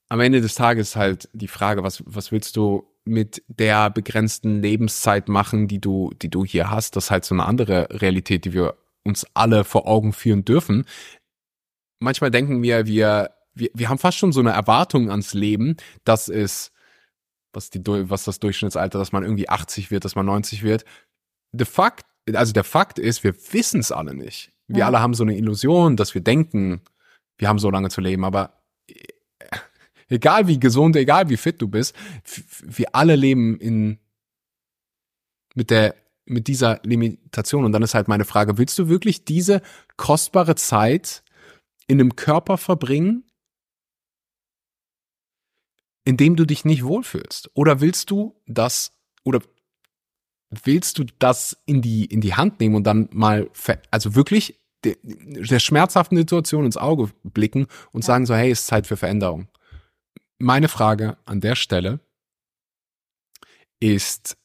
[0.09, 5.29] Am Ende des Tages halt die Frage, was, was willst du mit der begrenzten Lebenszeit
[5.29, 6.97] machen, die du, die du hier hast?
[6.97, 8.75] Das ist halt so eine andere Realität, die wir
[9.05, 10.85] uns alle vor Augen führen dürfen.
[11.99, 16.29] Manchmal denken wir, wir, wir, wir haben fast schon so eine Erwartung ans Leben, dass
[16.29, 16.73] es
[17.53, 20.85] was, die, was das Durchschnittsalter, dass man irgendwie 80 wird, dass man 90 wird.
[21.53, 24.53] De Fakt, also der Fakt ist, wir wissen es alle nicht.
[24.69, 24.87] Wir ja.
[24.87, 26.81] alle haben so eine Illusion, dass wir denken,
[27.39, 28.95] wir haben so lange zu leben, aber äh,
[30.09, 31.95] egal wie gesund, egal wie fit du bist,
[32.63, 33.99] wir alle leben in
[35.55, 35.95] mit der
[36.25, 37.65] mit dieser Limitation.
[37.65, 39.61] Und dann ist halt meine Frage, willst du wirklich diese
[39.97, 41.23] kostbare Zeit
[41.87, 43.25] in einem Körper verbringen,
[46.05, 47.51] in dem du dich nicht wohlfühlst?
[47.55, 49.41] Oder willst du das, oder
[50.65, 53.51] willst du das in die, in die Hand nehmen und dann mal,
[53.91, 58.67] also wirklich der, der schmerzhaften Situation ins Auge blicken und sagen so, hey, es ist
[58.67, 59.49] Zeit für Veränderung.
[60.39, 62.01] Meine Frage an der Stelle
[63.81, 64.37] ist,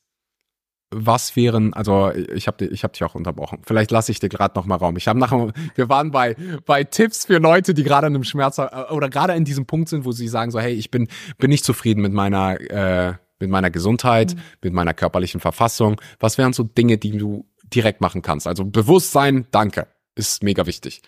[0.90, 3.60] was wären, also ich habe ich hab dich auch unterbrochen.
[3.66, 4.96] Vielleicht lasse ich dir gerade noch mal Raum.
[4.96, 6.36] Ich habe nachher, wir waren bei
[6.66, 9.90] bei Tipps für Leute, die gerade in einem Schmerz äh, oder gerade in diesem Punkt
[9.90, 13.50] sind, wo sie sagen so, hey, ich bin bin nicht zufrieden mit meiner äh, mit
[13.50, 14.42] meiner Gesundheit, mhm.
[14.64, 16.02] mit meiner körperlichen Verfassung.
[16.20, 18.48] Was wären so Dinge, die du direkt machen kannst?
[18.48, 21.02] Also Bewusstsein, danke, ist mega wichtig.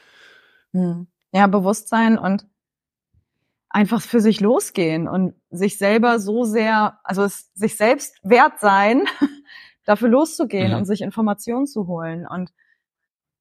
[0.71, 1.07] Mhm.
[1.31, 2.45] Ja, Bewusstsein und
[3.69, 9.03] einfach für sich losgehen und sich selber so sehr, also es, sich selbst wert sein,
[9.85, 10.77] dafür loszugehen mhm.
[10.77, 12.25] und sich Informationen zu holen.
[12.27, 12.51] Und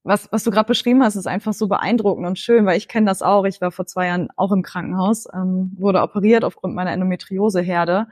[0.05, 3.07] was, was du gerade beschrieben hast, ist einfach so beeindruckend und schön, weil ich kenne
[3.07, 3.45] das auch.
[3.45, 8.09] Ich war vor zwei Jahren auch im Krankenhaus, ähm, wurde operiert aufgrund meiner Endometrioseherde.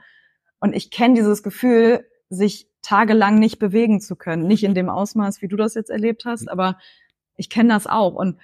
[0.59, 4.47] Und ich kenne dieses Gefühl, sich tagelang nicht bewegen zu können.
[4.47, 6.49] Nicht in dem Ausmaß, wie du das jetzt erlebt hast, mhm.
[6.49, 6.77] aber
[7.35, 8.15] ich kenne das auch.
[8.15, 8.39] Und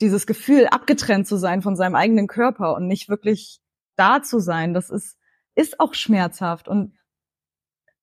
[0.00, 3.60] dieses Gefühl, abgetrennt zu sein von seinem eigenen Körper und nicht wirklich
[3.96, 5.18] da zu sein, das ist,
[5.54, 6.68] ist auch schmerzhaft.
[6.68, 6.98] Und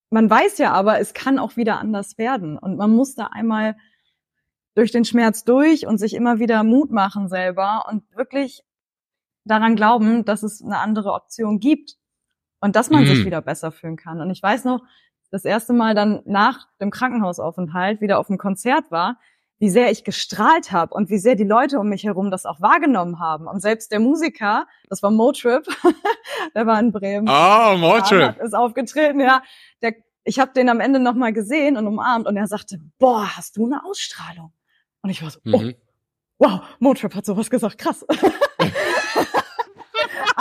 [0.09, 2.57] man weiß ja aber, es kann auch wieder anders werden.
[2.57, 3.77] Und man muss da einmal
[4.73, 8.63] durch den Schmerz durch und sich immer wieder Mut machen selber und wirklich
[9.43, 11.97] daran glauben, dass es eine andere Option gibt
[12.61, 13.07] und dass man mhm.
[13.07, 14.21] sich wieder besser fühlen kann.
[14.21, 14.81] Und ich weiß noch,
[15.31, 19.17] das erste Mal dann nach dem Krankenhausaufenthalt wieder auf dem Konzert war,
[19.59, 22.61] wie sehr ich gestrahlt habe und wie sehr die Leute um mich herum das auch
[22.61, 23.47] wahrgenommen haben.
[23.47, 25.65] Und selbst der Musiker, das war Motrip,
[26.55, 27.29] der war in Bremen.
[27.29, 28.39] Oh, Motrip.
[28.39, 29.43] Ist aufgetreten, ja.
[29.81, 29.93] Der,
[30.23, 33.65] ich habe den am Ende nochmal gesehen und umarmt und er sagte, boah, hast du
[33.65, 34.51] eine Ausstrahlung?
[35.03, 35.75] Und ich war so, oh, mhm.
[36.39, 38.05] wow, Motrip hat sowas gesagt, krass.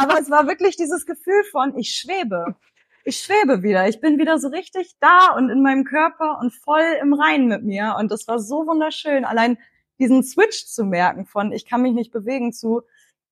[0.00, 2.56] Aber es war wirklich dieses Gefühl von, ich schwebe
[3.04, 3.88] ich schwebe wieder.
[3.88, 7.62] Ich bin wieder so richtig da und in meinem Körper und voll im Reinen mit
[7.62, 7.96] mir.
[7.98, 9.58] Und das war so wunderschön, allein
[9.98, 12.82] diesen Switch zu merken von ich kann mich nicht bewegen zu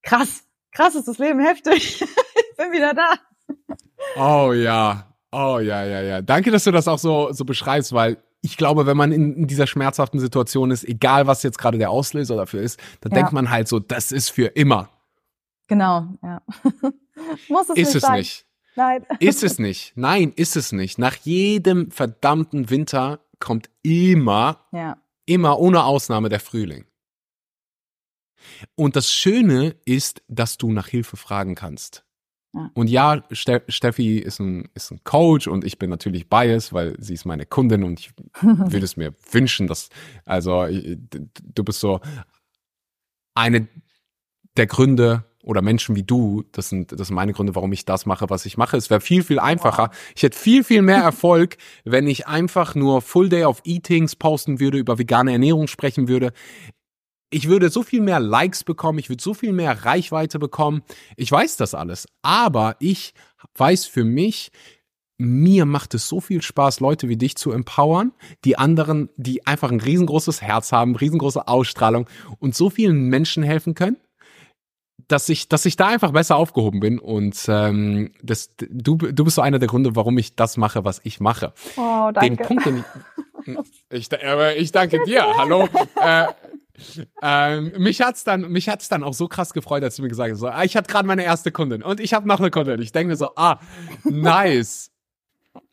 [0.03, 2.01] krass, krass ist das Leben heftig.
[2.03, 3.14] ich bin wieder da.
[4.16, 6.23] Oh ja, oh ja, ja, ja.
[6.23, 9.47] Danke, dass du das auch so, so beschreibst, weil ich glaube, wenn man in, in
[9.47, 13.19] dieser schmerzhaften Situation ist, egal was jetzt gerade der Auslöser dafür ist, dann ja.
[13.19, 14.91] denkt man halt so, das ist für immer.
[15.69, 16.43] Genau, ja.
[17.49, 18.19] Muss es ist nicht es sein.
[18.19, 18.47] nicht.
[18.75, 19.07] Nein.
[19.21, 19.93] Ist es nicht.
[19.97, 20.99] Nein, ist es nicht.
[20.99, 24.97] Nach jedem verdammten Winter kommt immer, ja.
[25.27, 26.87] immer ohne Ausnahme der Frühling.
[28.77, 32.05] Und das Schöne ist, dass du nach Hilfe fragen kannst.
[32.55, 32.71] Ja.
[32.75, 36.97] Und ja, Ste Steffi ist ein, ist ein Coach und ich bin natürlich biased, weil
[36.99, 39.91] sie ist meine Kundin und ich würde es mir wünschen, dass,
[40.25, 42.01] also du bist so
[43.35, 43.69] eine
[44.57, 48.05] der Gründe, oder Menschen wie du, das sind, das sind meine Gründe, warum ich das
[48.05, 48.76] mache, was ich mache.
[48.76, 49.90] Es wäre viel, viel einfacher.
[50.14, 54.61] Ich hätte viel, viel mehr Erfolg, wenn ich einfach nur Full Day of Eatings posten
[54.61, 56.34] würde, über vegane Ernährung sprechen würde.
[57.30, 60.82] Ich würde so viel mehr Likes bekommen, ich würde so viel mehr Reichweite bekommen.
[61.16, 62.07] Ich weiß das alles.
[62.20, 63.14] Aber ich
[63.57, 64.51] weiß für mich,
[65.16, 68.12] mir macht es so viel Spaß, Leute wie dich zu empowern,
[68.44, 72.07] die anderen, die einfach ein riesengroßes Herz haben, riesengroße Ausstrahlung
[72.38, 73.96] und so vielen Menschen helfen können
[75.09, 79.37] dass ich, dass ich da einfach besser aufgehoben bin und ähm, das, du, du bist
[79.37, 81.55] so einer der Gründe, warum ich das mache, was ich mache.
[81.77, 82.37] Oh, danke.
[82.37, 82.85] Den Punkt, den
[83.91, 85.25] ich, ich, aber ich danke dir.
[85.37, 85.67] Hallo.
[85.97, 86.27] äh,
[87.23, 90.31] ähm, mich hat's dann, mich hat's dann auch so krass gefreut, als du mir gesagt
[90.31, 92.81] hast, so, ah, ich hatte gerade meine erste Kundin und ich habe noch eine Kundin.
[92.81, 93.59] Ich denke mir so, ah,
[94.05, 94.91] nice.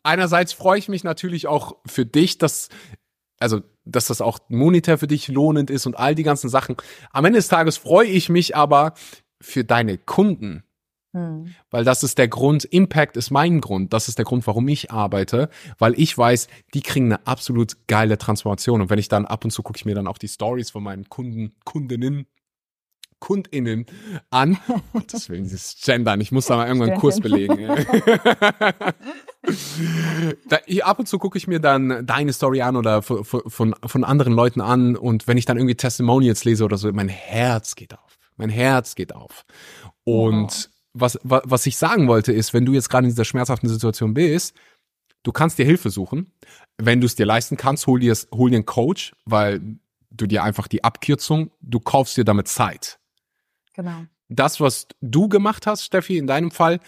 [0.02, 2.68] Einerseits freue ich mich natürlich auch für dich, dass
[3.38, 6.76] also dass das auch monetär für dich lohnend ist und all die ganzen Sachen.
[7.12, 8.94] Am Ende des Tages freue ich mich aber
[9.40, 10.64] für deine Kunden.
[11.12, 11.54] Hm.
[11.70, 14.90] Weil das ist der Grund, Impact ist mein Grund, das ist der Grund, warum ich
[14.90, 18.82] arbeite, weil ich weiß, die kriegen eine absolut geile Transformation.
[18.82, 20.82] Und wenn ich dann ab und zu gucke ich mir dann auch die Stories von
[20.82, 22.26] meinen Kunden, Kundinnen
[23.18, 23.86] KundInnen
[24.30, 24.58] an.
[25.10, 26.20] Das will dieses Gendern.
[26.20, 27.58] Ich muss da mal irgendwann einen Kurs belegen.
[30.48, 34.04] da, ab und zu gucke ich mir dann deine Story an oder von, von, von
[34.04, 37.94] anderen Leuten an und wenn ich dann irgendwie Testimonials lese oder so, mein Herz geht
[37.94, 38.05] auf.
[38.36, 39.44] Mein Herz geht auf.
[40.04, 43.68] Und was, was, was ich sagen wollte ist, wenn du jetzt gerade in dieser schmerzhaften
[43.68, 44.54] Situation bist,
[45.22, 46.32] du kannst dir Hilfe suchen.
[46.78, 49.60] Wenn du es dir leisten kannst, hol dir, hol dir einen Coach, weil
[50.10, 52.98] du dir einfach die Abkürzung, du kaufst dir damit Zeit.
[53.74, 54.04] Genau.
[54.28, 56.80] Das, was du gemacht hast, Steffi, in deinem Fall,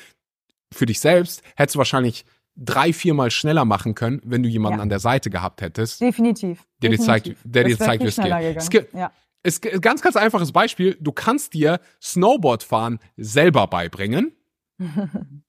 [0.73, 2.25] für dich selbst, hättest du wahrscheinlich
[2.57, 4.83] drei, viermal schneller machen können, wenn du jemanden Ja.
[4.83, 6.67] an der Seite gehabt hättest, Definitiv.
[6.83, 7.53] der dir zeigt, Definitiv.
[7.53, 8.57] der dir Das zeigt, wie es geht.
[8.57, 9.13] Es gibt, Ja.
[9.43, 10.97] Es gibt ganz, ganz einfaches Beispiel.
[11.01, 14.33] Du kannst dir Snowboardfahren selber beibringen.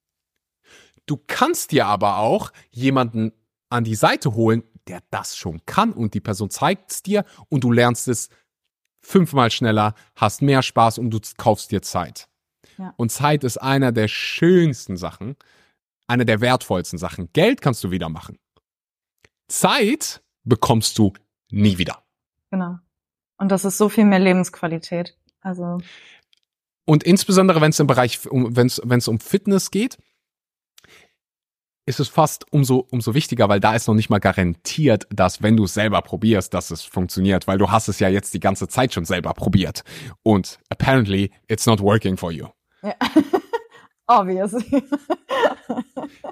[1.05, 3.31] Du kannst dir aber auch jemanden
[3.71, 7.63] an die Seite holen, der das schon kann und die Person zeigt es dir und
[7.63, 8.29] du lernst es
[9.01, 12.29] fünfmal schneller, hast mehr Spaß und du kaufst dir Zeit.
[12.77, 12.93] Ja.
[12.95, 15.35] Und Zeit ist einer der schönsten Sachen,
[16.05, 17.33] einer der wertvollsten Sachen.
[17.33, 18.37] Geld kannst du wieder machen.
[19.47, 21.13] Zeit bekommst du
[21.49, 22.03] nie wieder.
[22.51, 22.77] Genau.
[23.39, 25.17] Und das ist so viel mehr Lebensqualität.
[25.41, 25.79] Also,
[26.85, 29.97] Und insbesondere, wenn es im Bereich, um, wenn es um Fitness geht,
[31.85, 35.57] ist es fast umso, umso wichtiger, weil da ist noch nicht mal garantiert, dass wenn
[35.57, 38.67] du es selber probierst, dass es funktioniert, weil du hast es ja jetzt die ganze
[38.67, 39.83] Zeit schon selber probiert.
[40.21, 42.47] Und apparently it's not working for you.
[42.83, 42.93] ja.
[44.09, 44.83] obviously.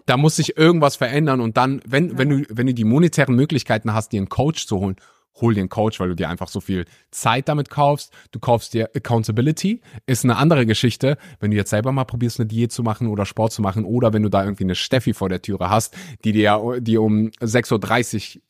[0.08, 3.94] Da muss sich irgendwas verändern und dann, wenn, wenn du, wenn du die monetären Möglichkeiten
[3.94, 4.96] hast, dir einen Coach zu holen,
[5.42, 8.14] hol einen Coach, weil du dir einfach so viel Zeit damit kaufst.
[8.32, 12.48] Du kaufst dir Accountability, ist eine andere Geschichte, wenn du jetzt selber mal probierst, eine
[12.48, 15.30] Diät zu machen oder Sport zu machen oder wenn du da irgendwie eine Steffi vor
[15.30, 18.42] der Türe hast, die dir, die um 6.30 Uhr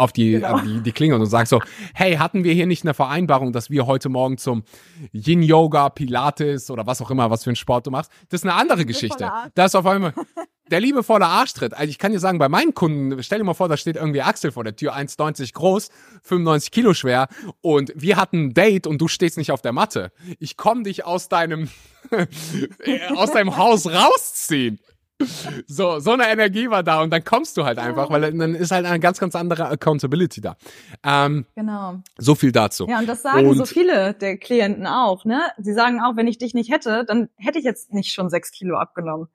[0.00, 0.58] auf die, Genau.
[0.60, 1.60] die, die klingelt und sagst so,
[1.94, 4.64] hey, hatten wir hier nicht eine Vereinbarung, dass wir heute Morgen zum
[5.12, 8.10] Yin-Yoga, Pilates oder was auch immer, was für einen Sport du machst?
[8.28, 9.30] Das ist eine andere Geschichte.
[9.54, 10.14] Da ist auf einmal
[10.70, 11.74] der liebevolle Arschtritt.
[11.74, 14.22] Also ich kann dir sagen, bei meinen Kunden, stell dir mal vor, da steht irgendwie
[14.22, 15.90] Axel vor der Tür, 1,90 groß,
[16.22, 17.28] 95 Kilo schwer
[17.60, 20.12] und wir hatten ein Date und du stehst nicht auf der Matte.
[20.38, 21.68] Ich komm dich aus deinem,
[22.10, 22.26] äh,
[23.16, 24.78] aus deinem Haus rausziehen.
[25.66, 28.70] So, so eine Energie war da und dann kommst du halt einfach, weil dann ist
[28.70, 30.56] halt eine ganz, ganz andere Accountability da.
[31.04, 32.00] Ähm, genau.
[32.18, 32.86] so viel dazu.
[32.88, 35.40] Ja, und das sagen Und- so viele der Klienten auch, ne?
[35.58, 38.50] Sie sagen auch, wenn ich dich nicht hätte, dann hätte ich jetzt nicht schon sechs
[38.50, 39.28] Kilo abgenommen.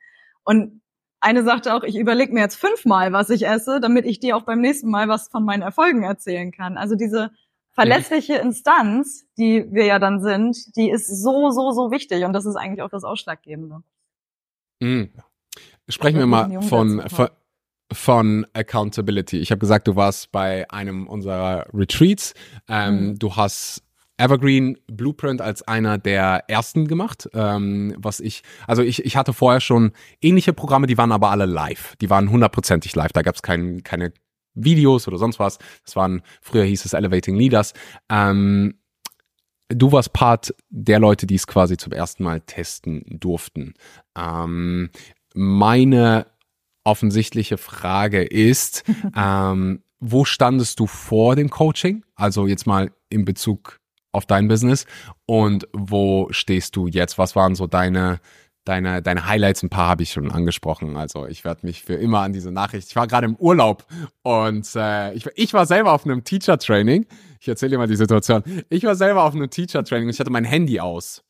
[0.43, 0.81] Und
[1.19, 4.43] eine sagte auch, ich überlege mir jetzt fünfmal, was ich esse, damit ich dir auch
[4.43, 6.77] beim nächsten Mal was von meinen Erfolgen erzählen kann.
[6.77, 7.31] Also diese
[7.71, 12.23] verlässliche Instanz, die wir ja dann sind, die ist so, so, so wichtig.
[12.25, 13.81] Und das ist eigentlich auch das Ausschlaggebende.
[14.79, 15.11] Mhm.
[15.89, 17.29] Sprechen wir mal von, von,
[17.91, 19.37] von Accountability.
[19.37, 22.33] Ich habe gesagt, du warst bei einem unserer Retreats.
[22.67, 23.19] Ähm, Mhm.
[23.19, 23.83] Du hast
[24.17, 27.29] Evergreen Blueprint als einer der ersten gemacht.
[27.33, 31.45] Ähm, was ich, also ich, ich hatte vorher schon ähnliche Programme, die waren aber alle
[31.45, 31.95] live.
[31.97, 33.11] Die waren hundertprozentig live.
[33.11, 34.13] Da gab es kein, keine
[34.53, 35.59] Videos oder sonst was.
[35.83, 37.73] Das waren, früher hieß es Elevating Leaders.
[38.09, 38.79] Ähm,
[39.67, 43.73] du warst Part der Leute, die es quasi zum ersten Mal testen durften.
[44.17, 44.91] Ähm,
[45.35, 46.27] meine
[46.83, 48.83] offensichtliche Frage ist,
[49.15, 52.03] ähm, wo standest du vor dem Coaching?
[52.15, 53.79] Also jetzt mal in Bezug
[54.11, 54.85] auf dein Business
[55.25, 57.17] und wo stehst du jetzt?
[57.17, 58.19] Was waren so deine
[58.63, 59.63] deine deine Highlights?
[59.63, 60.95] Ein paar habe ich schon angesprochen.
[60.95, 62.89] Also ich werde mich für immer an diese Nachricht.
[62.89, 63.85] Ich war gerade im Urlaub
[64.21, 67.05] und äh, ich, ich war selber auf einem Teacher Training.
[67.39, 68.43] Ich erzähle dir mal die Situation.
[68.69, 71.23] Ich war selber auf einem Teacher Training und ich hatte mein Handy aus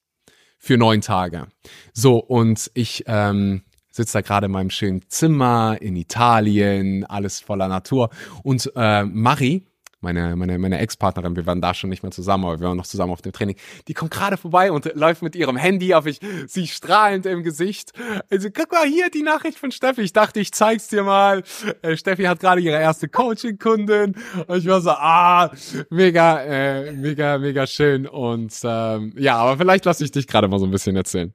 [0.57, 1.47] für neun Tage.
[1.93, 3.63] So, und ich ähm,
[3.95, 8.09] sitze da gerade in meinem schönen Zimmer in Italien, alles voller Natur.
[8.43, 9.65] Und äh, Marie,
[10.01, 12.85] meine, meine, meine Ex-Partnerin, wir waren da schon nicht mehr zusammen, aber wir waren noch
[12.85, 13.55] zusammen auf dem Training,
[13.87, 17.93] die kommt gerade vorbei und läuft mit ihrem Handy auf ich, sie strahlend im Gesicht.
[18.29, 20.01] Also, guck mal hier die Nachricht von Steffi.
[20.01, 21.43] Ich dachte, ich zeig's dir mal.
[21.81, 24.15] Äh, Steffi hat gerade ihre erste Coaching-Kundin.
[24.45, 25.51] Und ich war so, ah,
[25.89, 28.05] mega, äh, mega, mega schön.
[28.07, 31.33] Und ähm, ja, aber vielleicht lasse ich dich gerade mal so ein bisschen erzählen.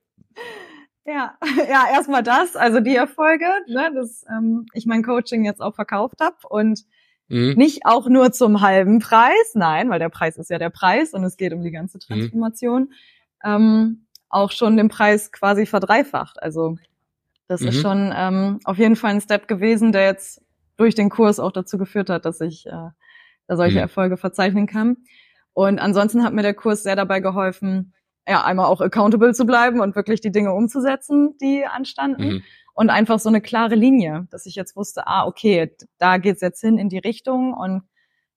[1.07, 1.35] Ja,
[1.69, 6.21] ja, erstmal das, also die Erfolge, ne, dass ähm, ich mein Coaching jetzt auch verkauft
[6.21, 6.81] habe und
[7.33, 7.55] Mhm.
[7.57, 11.23] nicht auch nur zum halben Preis, nein, weil der Preis ist ja der Preis und
[11.23, 12.01] es geht um die ganze Mhm.
[12.01, 12.93] Transformation,
[13.45, 16.43] ähm, auch schon den Preis quasi verdreifacht.
[16.43, 16.77] Also
[17.49, 17.81] das ist Mhm.
[17.81, 20.43] schon ähm, auf jeden Fall ein Step gewesen, der jetzt
[20.77, 22.71] durch den Kurs auch dazu geführt hat, dass ich äh,
[23.47, 23.83] da solche Mhm.
[23.83, 24.97] Erfolge verzeichnen kann.
[25.53, 27.95] Und ansonsten hat mir der Kurs sehr dabei geholfen,
[28.29, 32.43] ja, einmal auch accountable zu bleiben und wirklich die Dinge umzusetzen, die anstanden Mhm.
[32.75, 36.61] und einfach so eine klare Linie, dass ich jetzt wusste, ah, okay, da geht's jetzt
[36.61, 37.83] hin in die Richtung und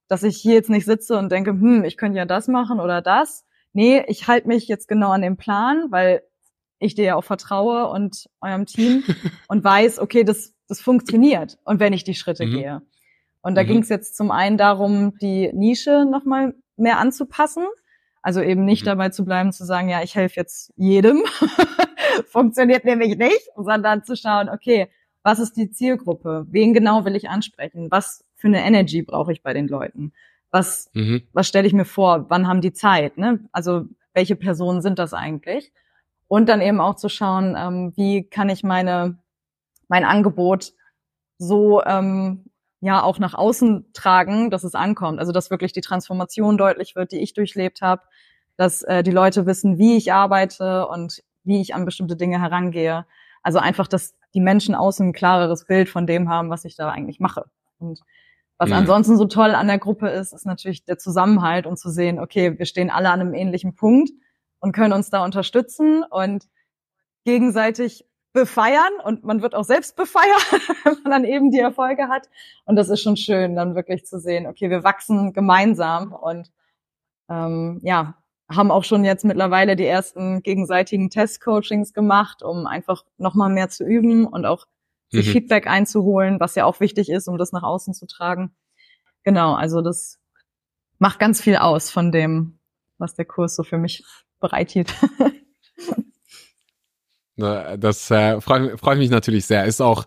[0.07, 3.01] dass ich hier jetzt nicht sitze und denke, hm, ich könnte ja das machen oder
[3.01, 3.45] das.
[3.73, 6.21] Nee, ich halte mich jetzt genau an den Plan, weil
[6.79, 9.03] ich dir ja auch vertraue und eurem Team
[9.47, 12.51] und weiß, okay, das, das funktioniert und wenn ich die Schritte Mhm.
[12.51, 12.81] gehe.
[13.41, 13.67] Und da Mhm.
[13.67, 17.65] ging's jetzt zum einen darum, die Nische nochmal mehr anzupassen.
[18.23, 18.87] Also eben nicht Mhm.
[18.87, 21.23] dabei zu bleiben, zu sagen, ja, ich helfe jetzt jedem.
[22.27, 24.87] Funktioniert nämlich nicht, sondern zu schauen, okay,
[25.23, 26.45] was ist die Zielgruppe?
[26.49, 27.87] Wen genau will ich ansprechen?
[27.91, 30.13] Was für eine Energy brauche ich bei den Leuten?
[30.51, 31.23] Was, Mhm.
[31.33, 32.25] was stelle ich mir vor?
[32.29, 33.17] Wann haben die Zeit?
[33.17, 33.39] Ne?
[33.51, 35.71] Also welche Personen sind das eigentlich?
[36.27, 39.17] Und dann eben auch zu schauen, ähm, wie kann ich meine,
[39.87, 40.73] mein Angebot
[41.37, 42.45] so ähm,
[42.83, 45.19] ja auch nach außen tragen, dass es ankommt.
[45.19, 48.01] Also dass wirklich die Transformation deutlich wird, die ich durchlebt habe,
[48.57, 53.05] dass äh, die Leute wissen, wie ich arbeite und wie ich an bestimmte Dinge herangehe.
[53.41, 56.89] Also einfach, dass die Menschen außen ein klareres Bild von dem haben, was ich da
[56.89, 57.45] eigentlich mache.
[57.79, 58.01] Und
[58.57, 58.75] was mhm.
[58.75, 62.57] ansonsten so toll an der Gruppe ist, ist natürlich der Zusammenhalt und zu sehen, okay,
[62.57, 64.11] wir stehen alle an einem ähnlichen Punkt
[64.59, 66.47] und können uns da unterstützen und
[67.23, 70.51] gegenseitig befeiern und man wird auch selbst befeiert,
[70.83, 72.29] wenn man dann eben die Erfolge hat.
[72.65, 76.51] Und das ist schon schön, dann wirklich zu sehen, okay, wir wachsen gemeinsam und
[77.29, 78.15] ähm, ja,
[78.49, 83.85] haben auch schon jetzt mittlerweile die ersten gegenseitigen Test-Coachings gemacht, um einfach nochmal mehr zu
[83.85, 84.65] üben und auch
[85.09, 85.31] sich mhm.
[85.31, 88.55] Feedback einzuholen, was ja auch wichtig ist, um das nach außen zu tragen.
[89.23, 90.19] Genau, also das
[90.97, 92.59] macht ganz viel aus von dem,
[92.97, 94.03] was der Kurs so für mich
[94.39, 94.93] bereithielt.
[97.35, 99.65] Das äh, freut, freut mich natürlich sehr.
[99.65, 100.05] Ist auch,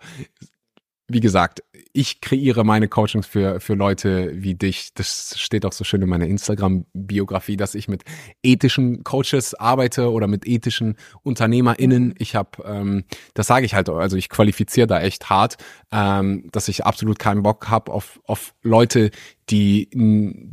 [1.09, 1.63] wie gesagt,
[1.93, 4.93] ich kreiere meine Coachings für, für Leute wie dich.
[4.95, 8.03] Das steht auch so schön in meiner Instagram-Biografie, dass ich mit
[8.43, 12.15] ethischen Coaches arbeite oder mit ethischen UnternehmerInnen.
[12.19, 13.05] Ich habe, ähm,
[13.35, 15.57] das sage ich halt, also ich qualifiziere da echt hart,
[15.93, 19.11] ähm, dass ich absolut keinen Bock habe auf, auf Leute,
[19.51, 19.89] die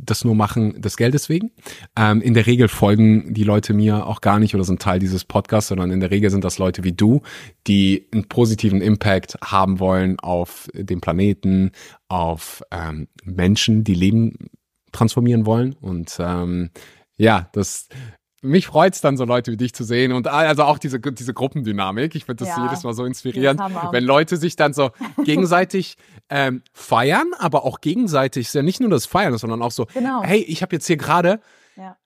[0.04, 1.50] das nur machen des Geldes wegen.
[1.96, 5.24] Ähm, in der Regel folgen die Leute mir auch gar nicht oder sind Teil dieses
[5.24, 7.22] Podcasts, sondern in der Regel sind das Leute wie du,
[7.66, 11.72] die einen positiven Impact haben wollen auf den Planeten,
[12.08, 14.50] auf ähm, Menschen, die Leben
[14.92, 15.74] transformieren wollen.
[15.80, 16.70] Und ähm,
[17.16, 17.88] ja, das
[18.44, 22.14] mich freut's dann, so Leute wie dich zu sehen und also auch diese, diese Gruppendynamik.
[22.14, 24.90] Ich finde das ja, jedes Mal so inspirierend, wenn Leute sich dann so
[25.24, 25.96] gegenseitig
[26.28, 30.22] ähm, feiern, aber auch gegenseitig, ist ja nicht nur das Feiern, sondern auch so, genau.
[30.22, 31.40] hey, ich habe jetzt hier gerade
[31.76, 31.96] ja.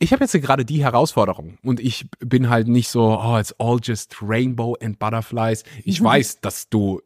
[0.00, 3.54] Ich habe jetzt hier gerade die Herausforderung und ich bin halt nicht so, oh, it's
[3.58, 5.62] all just rainbow and butterflies.
[5.84, 6.04] Ich mhm.
[6.06, 7.00] weiß, dass du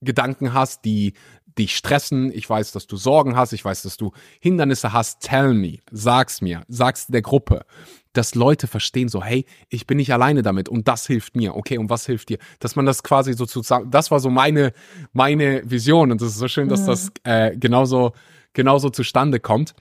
[0.00, 1.12] Gedanken hast, die
[1.58, 5.54] dich stressen, ich weiß, dass du Sorgen hast, ich weiß, dass du Hindernisse hast, tell
[5.54, 7.64] me, sag's mir, sag's der Gruppe,
[8.12, 11.78] dass Leute verstehen so, hey, ich bin nicht alleine damit und das hilft mir, okay,
[11.78, 12.38] und was hilft dir?
[12.60, 14.72] Dass man das quasi so zusammen, das war so meine,
[15.12, 16.86] meine Vision und das ist so schön, dass mhm.
[16.86, 18.12] das äh, genauso,
[18.52, 19.74] genauso zustande kommt.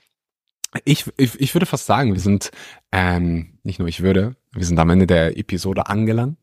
[0.84, 2.51] Ich, ich, ich würde fast sagen, wir sind,
[2.91, 6.38] ähm, nicht nur ich würde, wir sind am Ende der Episode angelangt.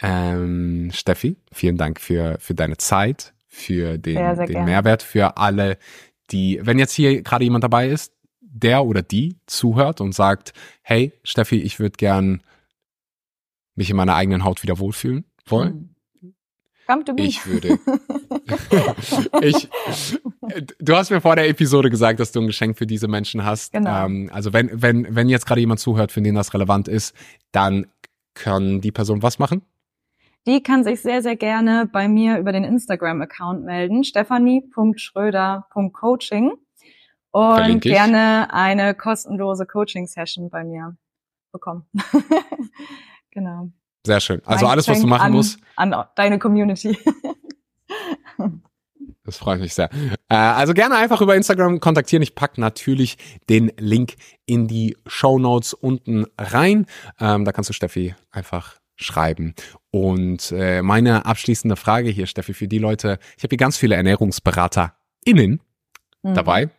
[0.00, 5.38] Ähm, Steffi, vielen Dank für, für deine Zeit, für den, sehr, sehr den Mehrwert für
[5.38, 5.78] alle,
[6.30, 10.52] die, wenn jetzt hier gerade jemand dabei ist, der oder die zuhört und sagt,
[10.82, 12.42] hey, Steffi, ich würde gern
[13.74, 15.94] mich in meiner eigenen Haut wieder wohlfühlen wollen.
[16.86, 17.22] Come to me.
[17.22, 17.78] Ich würde.
[19.40, 19.68] ich,
[20.78, 23.72] du hast mir vor der Episode gesagt, dass du ein Geschenk für diese Menschen hast.
[23.72, 24.04] Genau.
[24.04, 27.14] Ähm, also wenn, wenn, wenn jetzt gerade jemand zuhört, für den das relevant ist,
[27.52, 27.86] dann
[28.34, 29.62] kann die Person was machen?
[30.46, 36.52] Die kann sich sehr, sehr gerne bei mir über den Instagram-Account melden, stephanie.schröder.coaching
[37.32, 40.96] und gerne eine kostenlose Coaching-Session bei mir
[41.52, 41.86] bekommen.
[43.30, 43.70] genau.
[44.06, 44.40] Sehr schön.
[44.46, 45.58] Also alles, was du machen an, musst.
[45.74, 46.96] An deine Community.
[49.24, 49.90] Das freut mich sehr.
[50.28, 52.22] Äh, also gerne einfach über Instagram kontaktieren.
[52.22, 53.18] Ich pack natürlich
[53.48, 54.14] den Link
[54.46, 56.86] in die Show Notes unten rein.
[57.18, 59.54] Ähm, da kannst du Steffi einfach schreiben.
[59.90, 63.94] Und äh, meine abschließende Frage hier, Steffi, für die Leute, ich habe hier ganz viele
[63.94, 65.60] ErnährungsberaterInnen
[66.22, 66.34] mhm.
[66.34, 66.70] dabei,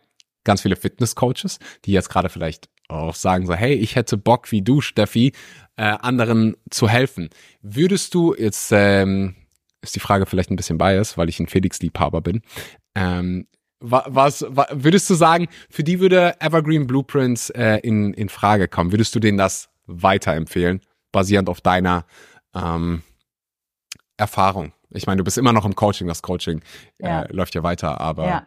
[0.44, 4.62] ganz viele Fitnesscoaches, die jetzt gerade vielleicht auch sagen so, hey, ich hätte Bock wie
[4.62, 5.32] du, Steffi,
[5.76, 7.28] äh, anderen zu helfen.
[7.62, 9.36] Würdest du, jetzt ähm,
[9.82, 12.42] ist die Frage vielleicht ein bisschen bias, weil ich ein Felix-Liebhaber bin,
[12.94, 13.46] ähm,
[13.80, 18.90] was, was würdest du sagen, für die würde Evergreen Blueprints äh, in, in Frage kommen?
[18.90, 20.80] Würdest du denen das weiterempfehlen?
[21.12, 22.04] Basierend auf deiner
[22.54, 23.02] ähm,
[24.16, 24.72] Erfahrung?
[24.90, 26.62] Ich meine, du bist immer noch im Coaching, das Coaching
[26.98, 27.26] äh, ja.
[27.30, 28.26] läuft ja weiter, aber.
[28.26, 28.46] Ja,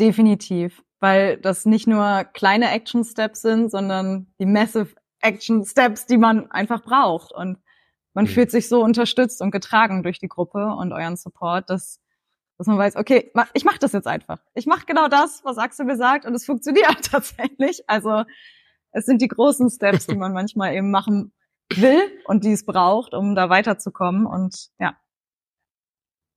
[0.00, 0.82] definitiv.
[1.00, 6.50] Weil das nicht nur kleine Action Steps sind, sondern die massive Action Steps, die man
[6.50, 7.32] einfach braucht.
[7.32, 7.58] Und
[8.14, 8.28] man mhm.
[8.28, 12.00] fühlt sich so unterstützt und getragen durch die Gruppe und euren Support, dass,
[12.56, 14.38] dass man weiß, okay, ich mache das jetzt einfach.
[14.54, 17.82] Ich mache genau das, was Axel mir sagt und es funktioniert tatsächlich.
[17.88, 18.24] Also
[18.92, 21.32] es sind die großen Steps, die man manchmal eben machen
[21.74, 24.26] will und die es braucht, um da weiterzukommen.
[24.26, 24.96] Und ja,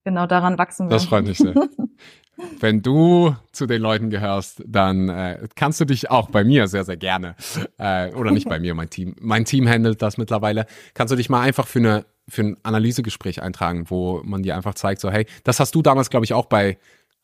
[0.04, 0.92] genau daran wachsen wir.
[0.92, 1.54] Das freut mich sehr.
[2.60, 6.86] Wenn du zu den Leuten gehörst, dann äh, kannst du dich auch bei mir sehr,
[6.86, 7.36] sehr gerne,
[7.78, 11.30] äh, oder nicht bei mir, mein Team, mein Team handelt das mittlerweile, kannst du dich
[11.30, 15.26] mal einfach für eine für ein Analysegespräch eintragen, wo man dir einfach zeigt, so hey,
[15.44, 16.78] das hast du damals, glaube ich, auch bei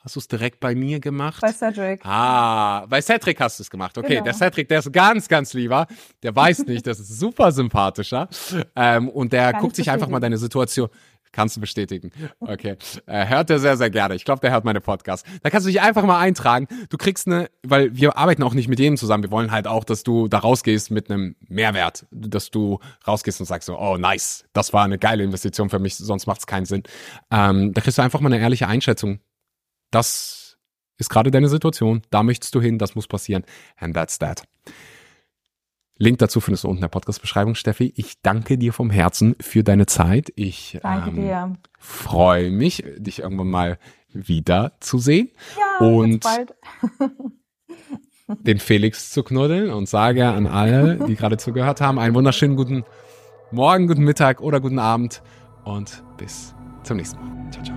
[0.05, 1.41] Hast du es direkt bei mir gemacht?
[1.41, 2.05] Bei Cedric.
[2.05, 3.97] Ah, bei Cedric hast du es gemacht.
[3.97, 4.25] Okay, genau.
[4.25, 5.87] der Cedric, der ist ganz, ganz lieber.
[6.21, 8.29] Der weiß nicht, das ist super sympathischer.
[8.75, 10.89] Ähm, und der Gar guckt sich einfach mal deine Situation.
[11.31, 12.11] Kannst du bestätigen.
[12.39, 12.77] Okay.
[13.07, 14.13] Äh, hört er sehr, sehr gerne.
[14.13, 15.25] Ich glaube, der hört meine Podcast.
[15.41, 16.67] Da kannst du dich einfach mal eintragen.
[16.89, 19.23] Du kriegst eine, weil wir arbeiten auch nicht mit jedem zusammen.
[19.23, 22.05] Wir wollen halt auch, dass du da rausgehst mit einem Mehrwert.
[22.11, 25.95] Dass du rausgehst und sagst so, oh nice, das war eine geile Investition für mich,
[25.95, 26.83] sonst macht es keinen Sinn.
[27.31, 29.19] Ähm, da kriegst du einfach mal eine ehrliche Einschätzung.
[29.95, 30.57] Das
[30.97, 32.01] ist gerade deine Situation.
[32.09, 33.45] Da möchtest du hin, das muss passieren.
[33.77, 34.43] And that's that.
[35.97, 37.93] Link dazu findest du unten in der Podcast-Beschreibung, Steffi.
[37.95, 40.33] Ich danke dir vom Herzen für deine Zeit.
[40.35, 43.79] Ich danke ähm, freue mich, dich irgendwann mal
[44.11, 45.29] wieder zu sehen.
[45.57, 46.53] Ja, und bald.
[48.27, 52.83] den Felix zu knuddeln und sage an alle, die gerade zugehört haben, einen wunderschönen guten
[53.51, 55.21] Morgen, guten Mittag oder guten Abend
[55.63, 57.51] und bis zum nächsten Mal.
[57.51, 57.74] Ciao, ciao.